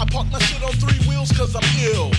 I 0.00 0.04
park 0.04 0.26
my 0.32 0.40
shit 0.40 0.64
on 0.64 0.72
three 0.72 0.98
wheels 1.08 1.30
cause 1.30 1.54
I'm 1.54 1.68
ill. 1.94 2.10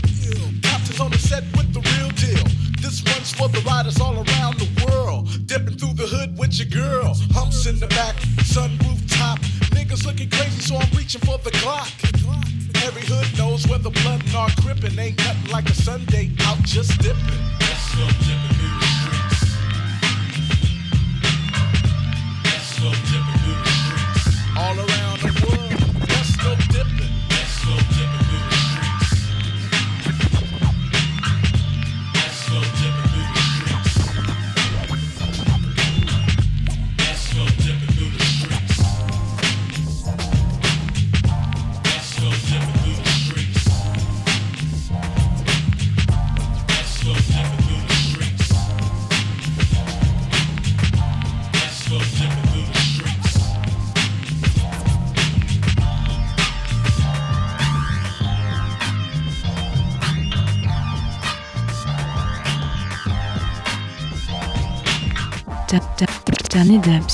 Captain's 0.64 1.02
on 1.02 1.12
the 1.12 1.20
set 1.20 1.44
with 1.58 1.74
the 1.74 1.84
real 1.92 2.12
deal. 2.16 2.48
This 2.80 3.04
one's 3.04 3.34
for 3.34 3.50
the 3.50 3.60
riders 3.68 4.00
all 4.00 4.16
around 4.16 4.56
the 4.56 4.70
world. 4.88 5.28
Dipping 5.48 5.78
through 5.78 5.96
the 5.96 6.08
hood 6.08 6.38
with 6.38 6.58
your 6.58 6.70
girl. 6.72 7.14
Humps 7.36 7.66
in 7.66 7.78
the 7.78 7.88
back, 7.88 8.16
sunroof 8.48 9.04
top. 9.20 9.40
Niggas 9.76 10.06
looking 10.06 10.30
crazy, 10.30 10.62
so 10.62 10.78
I'm 10.78 10.90
reaching 10.96 11.20
for 11.28 11.38
the 11.40 11.52
Glock. 11.60 11.92
Every 12.86 13.04
hood 13.06 13.38
knows 13.38 13.68
where 13.68 13.80
the 13.80 13.90
blood 13.90 14.24
and 14.26 14.36
our 14.36 14.50
crippin' 14.62 14.98
ain't 15.00 15.18
nothing 15.18 15.52
like 15.52 15.70
a 15.70 15.74
Sunday 15.74 16.32
out 16.42 16.60
just 16.64 17.00
dipping. 17.00 17.44
Let's 17.60 17.96
go 17.96 18.08
dipping 18.26 18.87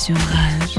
sur 0.04 0.12
Rage. 0.12 0.76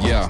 Yeah. 0.00 0.28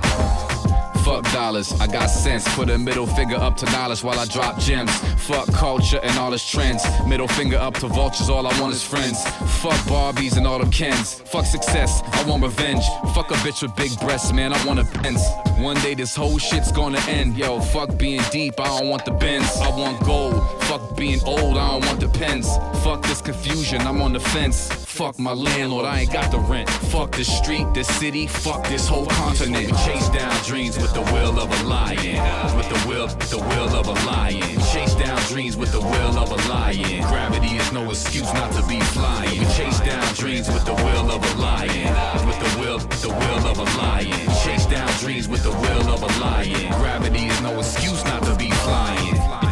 Fuck 1.05 1.31
dollars, 1.31 1.79
I 1.79 1.87
got 1.89 2.07
sense. 2.07 2.49
Put 2.55 2.70
a 2.70 2.79
middle 2.79 3.07
finger 3.07 3.37
up 3.37 3.59
to 3.59 3.66
knowledge 3.66 4.03
while 4.03 4.18
I 4.18 4.25
drop 4.25 4.59
gems. 4.59 4.91
Fuck 5.27 5.53
culture 5.53 6.01
and 6.03 6.18
all 6.18 6.33
its 6.33 6.51
trends. 6.51 6.83
Middle 7.07 7.29
finger 7.29 7.59
up 7.59 7.75
to 7.81 7.89
vultures, 7.89 8.31
all 8.31 8.47
I 8.47 8.59
want 8.59 8.72
is 8.72 8.83
friends. 8.83 9.22
Fuck 9.61 9.79
Barbies 9.93 10.39
and 10.39 10.47
all 10.47 10.59
them 10.59 10.70
Kens. 10.70 11.20
Fuck 11.20 11.45
success, 11.45 12.01
I 12.14 12.25
want 12.25 12.43
revenge. 12.43 12.87
Fuck 13.14 13.31
a 13.31 13.35
bitch 13.45 13.61
with 13.61 13.77
big 13.77 13.91
breasts, 14.01 14.33
man, 14.33 14.55
I 14.55 14.64
want 14.64 14.81
a 14.81 14.85
Benz. 15.03 15.22
One 15.65 15.77
day 15.77 15.95
this 15.95 16.15
whole 16.15 16.37
shit's 16.37 16.71
gonna 16.71 17.01
end. 17.09 17.39
Yo, 17.39 17.59
fuck 17.59 17.97
being 17.97 18.21
deep, 18.31 18.61
I 18.61 18.67
don't 18.67 18.91
want 18.91 19.07
the 19.07 19.12
bends. 19.12 19.49
I 19.62 19.71
want 19.71 19.99
gold. 20.05 20.35
Fuck 20.65 20.95
being 20.95 21.21
old, 21.25 21.57
I 21.57 21.71
don't 21.71 21.87
want 21.87 22.01
the 22.01 22.09
pens. 22.11 22.47
Fuck 22.85 23.01
this 23.05 23.23
confusion, 23.23 23.81
I'm 23.81 24.03
on 24.03 24.12
the 24.12 24.21
fence. 24.21 24.69
Fuck 24.69 25.19
my 25.19 25.33
landlord, 25.33 25.87
I 25.87 26.01
ain't 26.01 26.12
got 26.12 26.31
the 26.31 26.39
rent. 26.39 26.69
Fuck 26.69 27.12
the 27.12 27.25
street, 27.25 27.67
the 27.73 27.83
city, 27.83 28.27
fuck 28.27 28.69
this 28.69 28.87
whole 28.87 29.07
continent. 29.07 29.71
Chase 29.87 30.11
down 30.11 30.37
dreams 30.45 30.77
with 30.77 30.93
the 30.93 31.01
will 31.01 31.41
of 31.41 31.49
a 31.51 31.65
lion. 31.65 32.21
With 32.59 32.69
the 32.69 32.87
will, 32.87 33.07
the 33.07 33.39
will 33.39 33.75
of 33.75 33.89
a 33.89 34.07
lion. 34.07 34.43
Chase 34.71 34.95
down 34.97 35.19
dreams 35.29 35.57
with 35.57 35.73
the 35.73 35.81
will 35.81 36.19
of 36.19 36.31
a 36.31 36.49
lion. 36.51 37.01
Gravity 37.09 37.57
is 37.57 37.73
no 37.73 37.89
excuse 37.89 38.31
not 38.35 38.53
to 38.53 38.62
be 38.69 38.81
flying. 38.81 39.41
We 39.41 39.47
Chase 39.55 39.81
down 39.81 40.15
dreams 40.15 40.47
with 40.49 40.67
the 40.67 40.75
will 40.75 41.11
of 41.11 41.25
a 41.25 41.41
lion. 41.41 42.27
With 42.27 42.39
the 42.39 42.61
will, 42.61 42.79
the 43.01 43.09
will 43.09 43.47
of 43.49 43.59
a 43.59 43.79
lion. 43.79 44.34
Chase 44.45 44.67
down 44.67 44.89
dreams 44.99 45.27
with 45.27 45.43
the 45.43 45.51
will 45.51 45.89
of 45.89 46.03
a 46.03 46.21
lion. 46.21 46.71
Gravity 46.73 47.29
is 47.29 47.41
no 47.41 47.59
excuse 47.59 48.05
not 48.05 48.23
to 48.25 48.37
be 48.37 48.51
flying. 48.51 49.04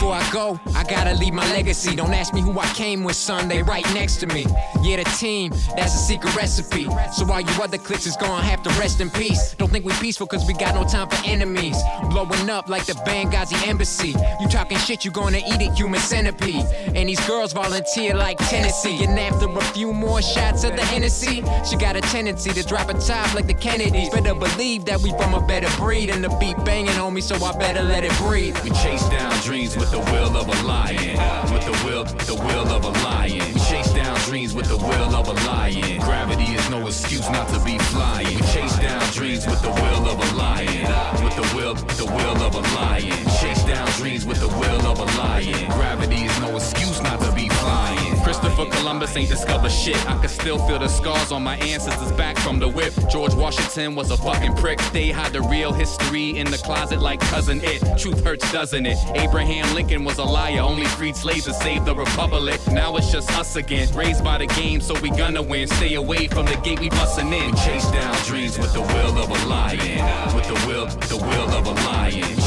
Before 0.02 0.14
I 0.16 0.30
go, 0.32 0.60
I 0.74 0.82
gotta 0.82 1.14
leave 1.14 1.32
my 1.32 1.48
legacy. 1.52 1.94
Don't 1.94 2.12
ask 2.12 2.34
me 2.34 2.40
who 2.40 2.58
I 2.58 2.66
came 2.74 3.04
with, 3.04 3.14
son, 3.14 3.46
they 3.46 3.62
right 3.62 3.84
next 3.94 4.16
to 4.16 4.26
me. 4.26 4.44
Yeah, 4.82 4.96
the 4.96 5.04
team, 5.16 5.50
that's 5.76 5.94
a 5.94 5.98
secret 5.98 6.34
recipe. 6.34 6.88
So 7.12 7.24
while 7.24 7.40
you 7.40 7.62
other 7.62 7.78
cliques 7.78 8.04
is 8.04 8.16
gonna 8.16 8.42
have 8.42 8.64
to 8.64 8.70
rest 8.70 9.00
in 9.00 9.10
peace. 9.10 9.54
Don't 9.54 9.70
think 9.70 9.84
we 9.84 9.92
peaceful 10.00 10.26
cause 10.26 10.44
we 10.44 10.54
got 10.54 10.74
no 10.74 10.82
time 10.82 11.08
for 11.08 11.24
enemies. 11.24 11.76
Blowing 12.10 12.50
up 12.50 12.68
like 12.68 12.84
the 12.84 12.94
Benghazi 13.06 13.64
embassy. 13.68 14.12
You 14.40 14.48
talking 14.48 14.76
shit, 14.78 15.04
you 15.04 15.12
gonna 15.12 15.38
eat 15.38 15.62
it, 15.62 15.72
human 15.78 16.00
centipede. 16.00 16.66
And 16.96 17.08
these 17.08 17.24
girls 17.28 17.52
volunteer 17.52 18.16
like 18.16 18.38
Tennessee. 18.38 19.04
And 19.04 19.16
after 19.16 19.48
a 19.48 19.64
few 19.66 19.92
more 19.92 20.20
shots 20.20 20.64
of 20.64 20.74
the 20.74 20.84
Hennessy, 20.84 21.44
she 21.64 21.76
got 21.76 21.94
a 21.94 22.00
tendency 22.00 22.50
to 22.50 22.64
drop 22.64 22.88
a 22.88 22.94
top 22.94 23.32
like 23.34 23.46
the 23.46 23.54
Kennedys. 23.54 24.10
Better 24.10 24.34
believe 24.34 24.84
that 24.86 25.00
we 25.00 25.10
from 25.12 25.34
a 25.34 25.46
better 25.46 25.70
breed. 25.80 26.10
And 26.10 26.24
the 26.24 26.36
beat 26.40 26.56
banging 26.64 27.14
me, 27.14 27.20
so 27.20 27.36
I 27.36 27.56
better 27.56 27.84
let 27.84 28.02
it 28.02 28.12
breathe. 28.18 28.58
We 28.64 28.70
chase 28.70 29.08
down 29.08 29.30
dreams 29.42 29.76
with 29.76 29.91
the 29.92 30.00
will 30.10 30.34
of 30.38 30.48
a 30.48 30.66
lion. 30.66 31.16
With 31.52 31.64
the 31.66 31.76
will, 31.84 32.04
the 32.04 32.34
will 32.34 32.68
of 32.72 32.84
a 32.84 32.92
lion. 33.04 33.44
We 33.52 33.60
chase 33.60 33.92
down 33.92 34.18
dreams 34.20 34.54
with 34.54 34.68
the 34.68 34.78
will 34.78 35.14
of 35.14 35.28
a 35.28 35.34
lion. 35.46 36.00
Gravity 36.00 36.54
is 36.54 36.70
no 36.70 36.86
excuse 36.86 37.28
not 37.28 37.46
to 37.50 37.60
be 37.60 37.76
flying. 37.92 38.34
We 38.34 38.40
chase 38.56 38.76
down 38.78 39.02
dreams 39.12 39.46
with 39.46 39.60
the 39.60 39.68
will 39.68 40.04
of 40.08 40.18
a 40.18 40.36
lion. 40.36 40.88
With 41.22 41.36
the 41.36 41.46
will, 41.54 41.74
the 41.74 42.06
will 42.06 42.38
of 42.42 42.54
a 42.54 42.64
lion. 42.74 43.12
Chase 43.40 43.62
down 43.64 43.86
dreams 44.00 44.24
with 44.24 44.40
the 44.40 44.48
will 44.48 44.82
of 44.86 44.98
a 44.98 45.08
lion. 45.20 45.70
Gravity 45.70 46.24
is 46.24 46.40
no 46.40 46.56
excuse 46.56 46.91
Christopher 48.62 48.82
Columbus 48.82 49.16
ain't 49.16 49.28
discovered 49.28 49.72
shit. 49.72 49.96
I 50.08 50.18
can 50.20 50.28
still 50.28 50.58
feel 50.66 50.78
the 50.78 50.88
scars 50.88 51.32
on 51.32 51.42
my 51.42 51.56
ancestors 51.56 52.12
back 52.12 52.38
from 52.38 52.58
the 52.60 52.68
whip. 52.68 52.92
George 53.10 53.34
Washington 53.34 53.94
was 53.94 54.10
a 54.10 54.16
fucking 54.16 54.54
prick. 54.54 54.78
They 54.92 55.10
hide 55.10 55.32
the 55.32 55.40
real 55.42 55.72
history 55.72 56.38
in 56.38 56.48
the 56.50 56.58
closet 56.58 57.00
like 57.00 57.20
cousin 57.20 57.60
it. 57.64 57.82
Truth 57.98 58.24
hurts, 58.24 58.52
doesn't 58.52 58.86
it? 58.86 58.98
Abraham 59.14 59.74
Lincoln 59.74 60.04
was 60.04 60.18
a 60.18 60.24
liar, 60.24 60.60
only 60.60 60.84
freed 60.84 61.16
slaves 61.16 61.44
to 61.46 61.54
save 61.54 61.84
the 61.84 61.94
republic. 61.94 62.60
Now 62.68 62.96
it's 62.96 63.10
just 63.10 63.36
us 63.36 63.56
again. 63.56 63.92
Raised 63.96 64.22
by 64.22 64.38
the 64.38 64.46
game, 64.46 64.80
so 64.80 64.98
we 65.00 65.10
gonna 65.10 65.42
win. 65.42 65.66
Stay 65.66 65.94
away 65.94 66.28
from 66.28 66.46
the 66.46 66.56
gate 66.56 66.78
we 66.78 66.88
bustin' 66.90 67.32
in. 67.32 67.50
We 67.50 67.56
chase 67.58 67.90
down 67.90 68.14
dreams 68.24 68.58
with 68.58 68.72
the 68.74 68.82
will 68.82 69.18
of 69.18 69.30
a 69.30 69.48
lion. 69.48 70.36
With 70.36 70.46
the 70.46 70.66
will, 70.66 70.86
the 70.86 71.16
will 71.16 71.50
of 71.50 71.66
a 71.66 71.72
lion. 71.86 72.41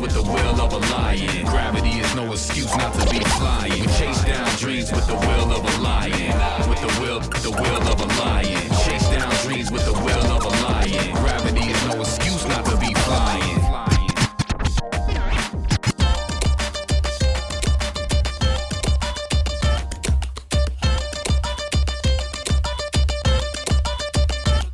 With 0.00 0.12
the 0.12 0.22
will 0.22 0.60
of 0.60 0.72
a 0.72 0.78
lion. 0.92 1.46
Gravity 1.46 2.00
is 2.00 2.14
no 2.14 2.32
excuse 2.32 2.76
not 2.76 2.92
to 2.94 3.10
be 3.10 3.20
flying. 3.20 3.72
We 3.72 3.86
chase 3.86 4.22
down 4.24 4.56
dreams 4.56 4.92
with 4.92 5.06
the 5.06 5.14
will 5.14 5.52
of 5.52 5.64
a 5.64 5.82
lion. 5.82 6.68
With 6.68 6.80
the 6.80 7.00
will, 7.00 7.20
the 7.20 7.50
will 7.50 7.88
of 7.88 8.00
a 8.00 8.06
lion. 8.20 8.70
Chase 8.84 9.08
down 9.08 9.32
dreams 9.46 9.70
with 9.70 9.84
the 9.86 9.92
will 9.92 10.26
of 10.32 10.44
a 10.44 10.48
lion. 10.48 11.14
Gravity 11.14 11.70
is 11.70 11.86
no 11.86 12.00
excuse 12.00 12.44
not 12.46 12.64
to 12.66 12.76
be 12.78 12.92
flying. 12.92 13.60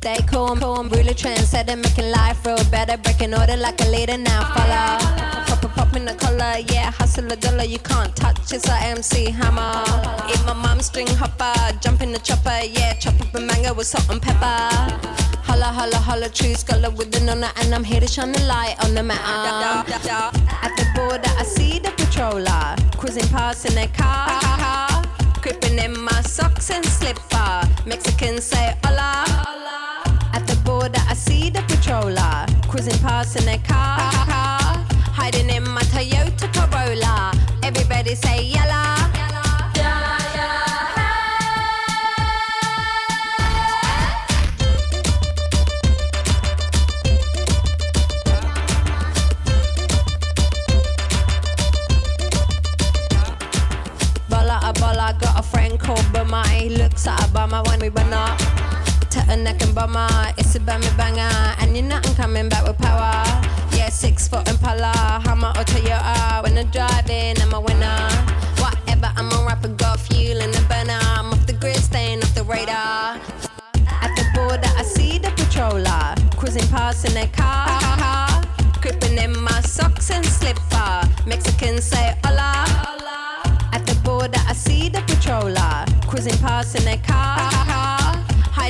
They 0.01 0.17
call 0.23 0.55
call 0.57 0.83
really 0.83 1.13
trendsetter, 1.13 1.77
making 1.77 2.10
life 2.10 2.10
real 2.10 2.10
better, 2.91 3.01
breaking 3.01 3.33
order 3.33 3.57
like 3.57 3.79
a 3.81 3.89
leader 3.89 4.17
now. 4.17 4.43
Follow, 4.53 5.45
pop, 5.45 5.61
pop, 5.61 5.75
pop 5.75 5.95
in 5.95 6.05
the 6.05 6.13
collar, 6.15 6.59
yeah, 6.71 6.91
hustle 6.91 7.31
a 7.31 7.35
dollar, 7.35 7.63
you 7.63 7.79
can't 7.79 8.15
touch. 8.15 8.53
It's 8.53 8.67
a 8.67 8.75
MC 8.83 9.31
hammer. 9.31 9.83
Eat 10.29 10.41
my 10.45 10.53
mom's 10.53 10.85
string 10.87 11.07
hopper, 11.07 11.53
jump 11.79 12.01
in 12.01 12.11
the 12.11 12.19
chopper, 12.19 12.59
yeah, 12.63 12.93
chop 12.93 13.19
up 13.21 13.33
a 13.35 13.39
mango 13.39 13.73
with 13.73 13.87
salt 13.87 14.09
and 14.09 14.21
pepper. 14.21 14.59
Holla, 15.43 15.65
holla, 15.65 15.95
holla, 15.95 16.29
true 16.29 16.53
scholar 16.53 16.89
with 16.89 17.11
the 17.11 17.19
nonna, 17.21 17.51
and 17.57 17.73
I'm 17.73 17.83
here 17.83 18.01
to 18.01 18.07
shine 18.07 18.31
the 18.31 18.43
light 18.45 18.75
on 18.83 18.93
the 18.93 19.03
matter. 19.03 19.89
At 20.65 20.75
the 20.77 20.85
border, 20.95 21.31
I 21.37 21.43
see 21.43 21.79
the 21.79 21.89
patroller 21.89 22.77
cruising 22.97 23.27
past 23.29 23.65
in 23.65 23.75
their 23.75 23.89
car, 23.89 25.03
creeping 25.41 25.77
in 25.79 25.99
my 25.99 26.21
socks 26.21 26.69
and 26.69 26.85
slipper. 26.85 27.69
Mexicans 27.85 28.43
say 28.43 28.75
hola. 28.83 29.70
At 30.91 30.97
the 30.97 30.99
border, 30.99 31.11
I 31.11 31.13
see 31.13 31.49
the 31.49 31.59
patroller 31.61 32.69
cruising 32.69 32.97
past 32.99 33.37
in 33.37 33.45
their 33.45 33.59
car, 33.59 33.97
hiding 35.13 35.49
in 35.49 35.63
my 35.63 35.81
Toyota 35.83 36.51
Corolla. 36.53 37.31
Everybody 37.63 38.15
say 38.15 38.43
yalla. 38.43 38.97
Bola 54.29 54.59
a 54.63 54.73
bola, 54.73 55.15
got 55.19 55.39
a 55.39 55.43
friend 55.43 55.79
called 55.79 56.05
Bummer. 56.11 56.45
He 56.47 56.69
looks 56.69 57.07
at 57.07 57.25
a 57.25 57.31
bummer 57.31 57.61
when 57.63 57.79
we 57.79 57.89
run 57.89 58.13
up. 58.13 58.50
A 59.17 59.35
neck 59.35 59.61
and 59.61 59.73
bummer, 59.75 60.07
ah. 60.09 60.33
it's 60.37 60.55
a 60.55 60.59
bammy 60.59 60.89
banger. 60.97 61.55
And 61.59 61.75
you're 61.75 61.85
not 61.85 62.03
coming 62.15 62.49
back 62.49 62.65
with 62.67 62.77
power. 62.77 63.23
Yeah, 63.75 63.89
six 63.89 64.27
foot 64.27 64.47
Impala, 64.49 64.91
Hummer 65.25 65.49
or 65.49 65.63
Toyota. 65.63 66.43
When 66.43 66.57
I'm 66.57 66.69
driving, 66.69 67.39
I'm 67.41 67.53
a 67.53 67.59
winner. 67.61 68.09
Whatever, 68.57 69.11
I'm 69.15 69.31
a 69.31 69.45
rapper, 69.45 69.69
got 69.69 69.99
fuel 69.99 70.39
in 70.39 70.51
the 70.51 70.61
burner. 70.69 70.99
I'm 71.01 71.31
off 71.31 71.45
the 71.45 71.53
grid, 71.53 71.77
staying 71.77 72.19
off 72.23 72.33
the 72.35 72.43
radar. 72.43 73.19
At 74.01 74.15
the 74.15 74.25
border, 74.33 74.69
I 74.77 74.83
see 74.83 75.17
the 75.17 75.29
patroller 75.29 76.15
cruising 76.37 76.67
past 76.69 77.05
in 77.05 77.13
their 77.13 77.27
car, 77.27 78.41
creeping 78.81 79.17
in 79.17 79.37
my 79.39 79.61
socks 79.61 80.09
and 80.11 80.25
slipper. 80.25 81.09
Mexicans 81.25 81.83
say 81.83 82.17
hola. 82.25 82.65
At 83.73 83.85
the 83.85 83.95
border, 84.03 84.39
I 84.47 84.53
see 84.53 84.89
the 84.89 84.99
patroller 84.99 85.85
cruising 86.07 86.37
past 86.39 86.75
in 86.75 86.83
their 86.85 86.97
car, 86.97 87.49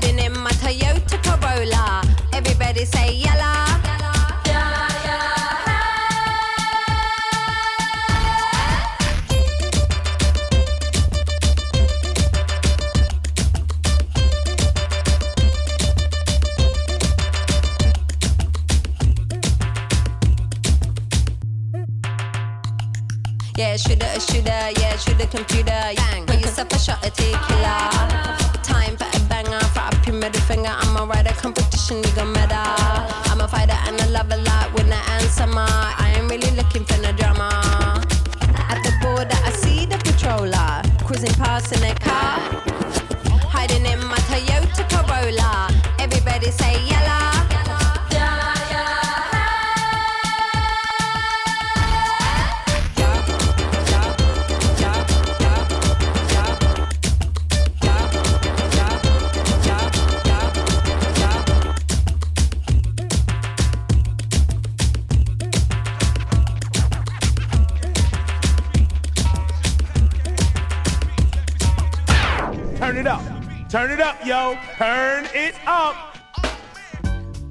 in 0.04 0.32
my 0.34 0.52
Toyota 0.52 1.18
Corolla. 1.24 2.02
Everybody 2.34 2.86
say 2.86 3.14
yalla. 3.16 3.68
Yeah, 23.58 23.78
shoulda, 23.78 24.72
yeah, 24.80 24.98
computer. 25.28 25.94
Yourself 26.42 26.72
a 26.74 26.80
shot 26.80 27.06
of 27.06 27.14
tequila. 27.14 27.90
Time 28.64 28.98
you 31.98 32.16
gon' 32.16 32.32
matter. 32.32 32.56
I'm 33.30 33.42
a 33.42 33.48
fighter 33.48 33.76
and 33.88 34.00
I 34.00 34.06
love 34.08 34.32
a 34.32 34.38
lot, 34.38 34.74
winner 34.74 34.96
and 34.96 35.26
summer. 35.30 35.68
I 35.68 36.14
ain't 36.16 36.30
really 36.32 36.52
looking 36.56 36.86
for 36.86 36.98
no 37.02 37.12
drama. 37.12 37.50
At 38.72 38.82
the 38.84 38.94
border, 39.02 39.38
I 39.44 39.52
see 39.52 39.86
the 39.86 39.98
patroller 39.98 40.84
cruising 41.06 41.34
past 41.34 41.74
in 41.74 41.82
their 41.82 41.96
car, 41.96 42.40
hiding 43.56 43.86
in 43.86 44.00
my 44.06 44.18
Toyota 44.30 44.84
Corolla. 44.90 45.70
Everybody 46.00 46.52
say 46.52 46.74
yalla. 46.86 47.01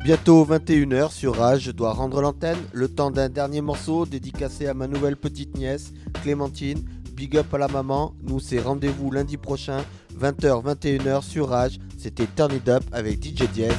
Bientôt 0.04 0.46
21h 0.46 1.10
sur 1.10 1.36
Rage, 1.36 1.62
je 1.62 1.70
dois 1.70 1.92
rendre 1.92 2.20
l'antenne. 2.20 2.58
Le 2.72 2.88
temps 2.88 3.10
d'un 3.10 3.28
dernier 3.28 3.60
morceau 3.60 4.06
dédicacé 4.06 4.66
à 4.66 4.74
ma 4.74 4.86
nouvelle 4.86 5.16
petite 5.16 5.56
nièce, 5.56 5.92
Clémentine. 6.22 6.82
Big 7.12 7.36
up 7.36 7.52
à 7.52 7.58
la 7.58 7.68
maman. 7.68 8.14
Nous, 8.22 8.40
c'est 8.40 8.60
rendez-vous 8.60 9.10
lundi 9.10 9.36
prochain, 9.36 9.84
20h, 10.18 10.64
21h 10.64 11.22
sur 11.22 11.50
Rage. 11.50 11.78
C'était 11.98 12.26
Turn 12.34 12.54
It 12.54 12.68
Up 12.68 12.82
avec 12.92 13.22
DJ 13.22 13.46
Diaz. 13.52 13.76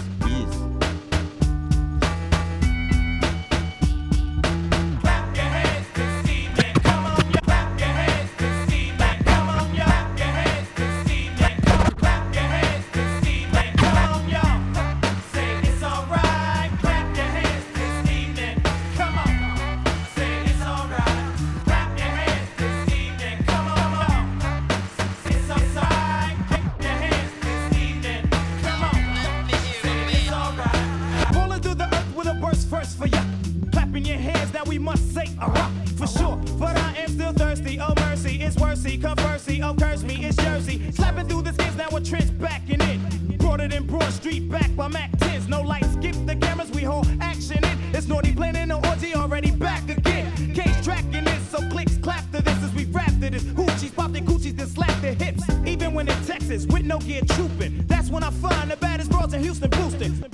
still 37.12 37.34
thirsty. 37.34 37.80
Oh 37.80 37.93
mercy, 37.97 38.41
it's 38.41 38.57
worthy. 38.57 38.97
Conversy, 38.97 39.62
oh 39.62 39.74
curse 39.76 40.03
me, 40.03 40.26
it's 40.26 40.38
Jersey. 40.38 40.91
Slapping 40.91 41.28
through 41.28 41.43
the 41.43 41.53
skins, 41.53 41.76
now 41.76 41.88
we're 41.91 42.01
trench 42.01 42.38
back 42.39 42.70
in. 42.70 42.82
it 42.82 43.74
and 43.74 43.88
Broad 43.88 44.12
Street, 44.14 44.49
back 44.49 44.76
by 44.76 44.88
Mac 44.88 45.12
10s. 45.18 45.47
No 45.47 45.62
lights, 45.62 45.93
skip 45.93 46.16
the 46.26 46.36
cameras, 46.36 46.72
we 46.72 46.82
hold 46.82 47.07
action 47.20 47.64
in. 47.64 47.78
It's 47.93 48.07
naughty 48.07 48.34
planning, 48.34 48.70
no 48.70 48.80
orgy 48.89 49.14
already 49.14 49.51
back 49.51 49.89
again. 49.89 50.53
Case 50.53 50.84
tracking 50.84 51.26
this, 51.26 51.49
so 51.49 51.57
clicks 51.70 51.97
clap 51.97 52.30
to 52.32 52.41
this 52.41 52.64
as 52.64 52.74
we 52.74 52.86
wrapped 52.86 53.22
to 53.22 53.30
this. 53.30 53.43
Hoochies 53.43 53.95
pop 53.95 54.12
goochies 54.12 54.26
coochies, 54.26 54.57
then 54.57 54.68
slap 54.68 55.01
their 55.01 55.14
hips. 55.14 55.43
Even 55.66 55.93
when 55.93 56.07
in 56.07 56.24
Texas, 56.24 56.66
with 56.66 56.84
no 56.84 56.99
gear 56.99 57.22
trooping, 57.28 57.86
that's 57.88 58.09
when 58.09 58.24
I 58.24 58.32
find 58.32 58.72
the 58.72 58.78
baddest 58.78 59.12
bros 59.12 59.34
in 59.34 59.41
Houston 59.41 59.70
boosting. 59.70 60.31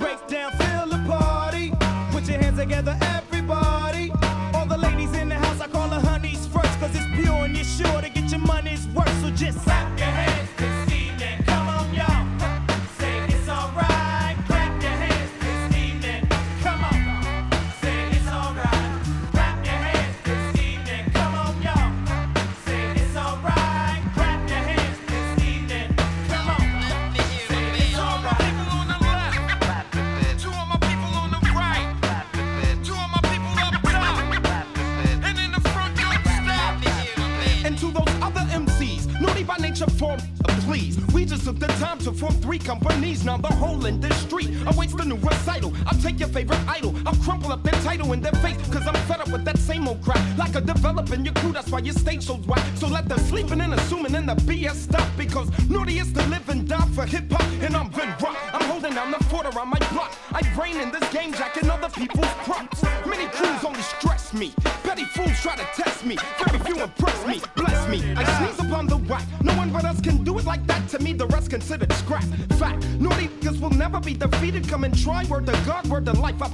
so 52.22 52.40
wipe. 52.46 52.64
So 52.76 52.88
let 52.88 53.08
the 53.08 53.18
sleeping 53.18 53.60
and 53.60 53.74
assuming 53.74 54.14
and 54.14 54.28
the 54.28 54.34
BS 54.34 54.74
stop. 54.74 55.08
Because 55.16 55.48
naughty 55.68 55.98
is 55.98 56.12
to 56.12 56.26
live 56.26 56.48
and 56.48 56.68
die 56.68 56.88
for 56.94 57.06
hip 57.06 57.30
hop. 57.30 57.42
And 57.62 57.76
I'm 57.76 57.90
red 57.90 58.20
rock. 58.22 58.36
I'm 58.52 58.62
holding 58.68 58.94
down 58.94 59.10
the 59.10 59.22
fort 59.24 59.46
on 59.46 59.68
my 59.68 59.78
block. 59.90 60.12
I 60.32 60.40
reign 60.60 60.80
in 60.80 60.90
this 60.90 61.06
game, 61.12 61.32
jacking 61.32 61.70
other 61.70 61.88
people's 61.88 62.32
props. 62.44 62.82
Many 63.06 63.26
crews 63.26 63.64
only 63.64 63.82
stress 63.82 64.32
me. 64.32 64.52
Petty 64.84 65.04
fools 65.04 65.40
try 65.40 65.56
to 65.56 65.64
test 65.74 66.04
me. 66.04 66.16
Very 66.44 66.58
few 66.60 66.82
impress 66.82 67.26
me. 67.26 67.40
Bless 67.56 67.88
me. 67.88 68.02
I 68.16 68.24
sneeze 68.38 68.66
upon 68.66 68.86
the 68.86 68.96
whack. 68.96 69.24
No 69.42 69.52
one 69.54 69.70
but 69.70 69.84
us 69.84 70.00
can 70.00 70.24
do 70.24 70.38
it 70.38 70.44
like 70.44 70.66
that. 70.66 70.88
To 70.90 70.98
me, 70.98 71.12
the 71.12 71.26
rest 71.26 71.50
considered 71.50 71.92
scrap. 71.92 72.24
Fact. 72.58 72.84
Naughty 73.00 73.28
will 73.60 73.70
never 73.70 74.00
be 74.00 74.14
defeated. 74.14 74.68
Come 74.68 74.84
and 74.84 74.96
try. 74.96 75.24
Word 75.24 75.46
to 75.46 75.52
God, 75.66 75.86
word 75.88 76.06
to 76.06 76.12
life. 76.12 76.40
I 76.42 76.47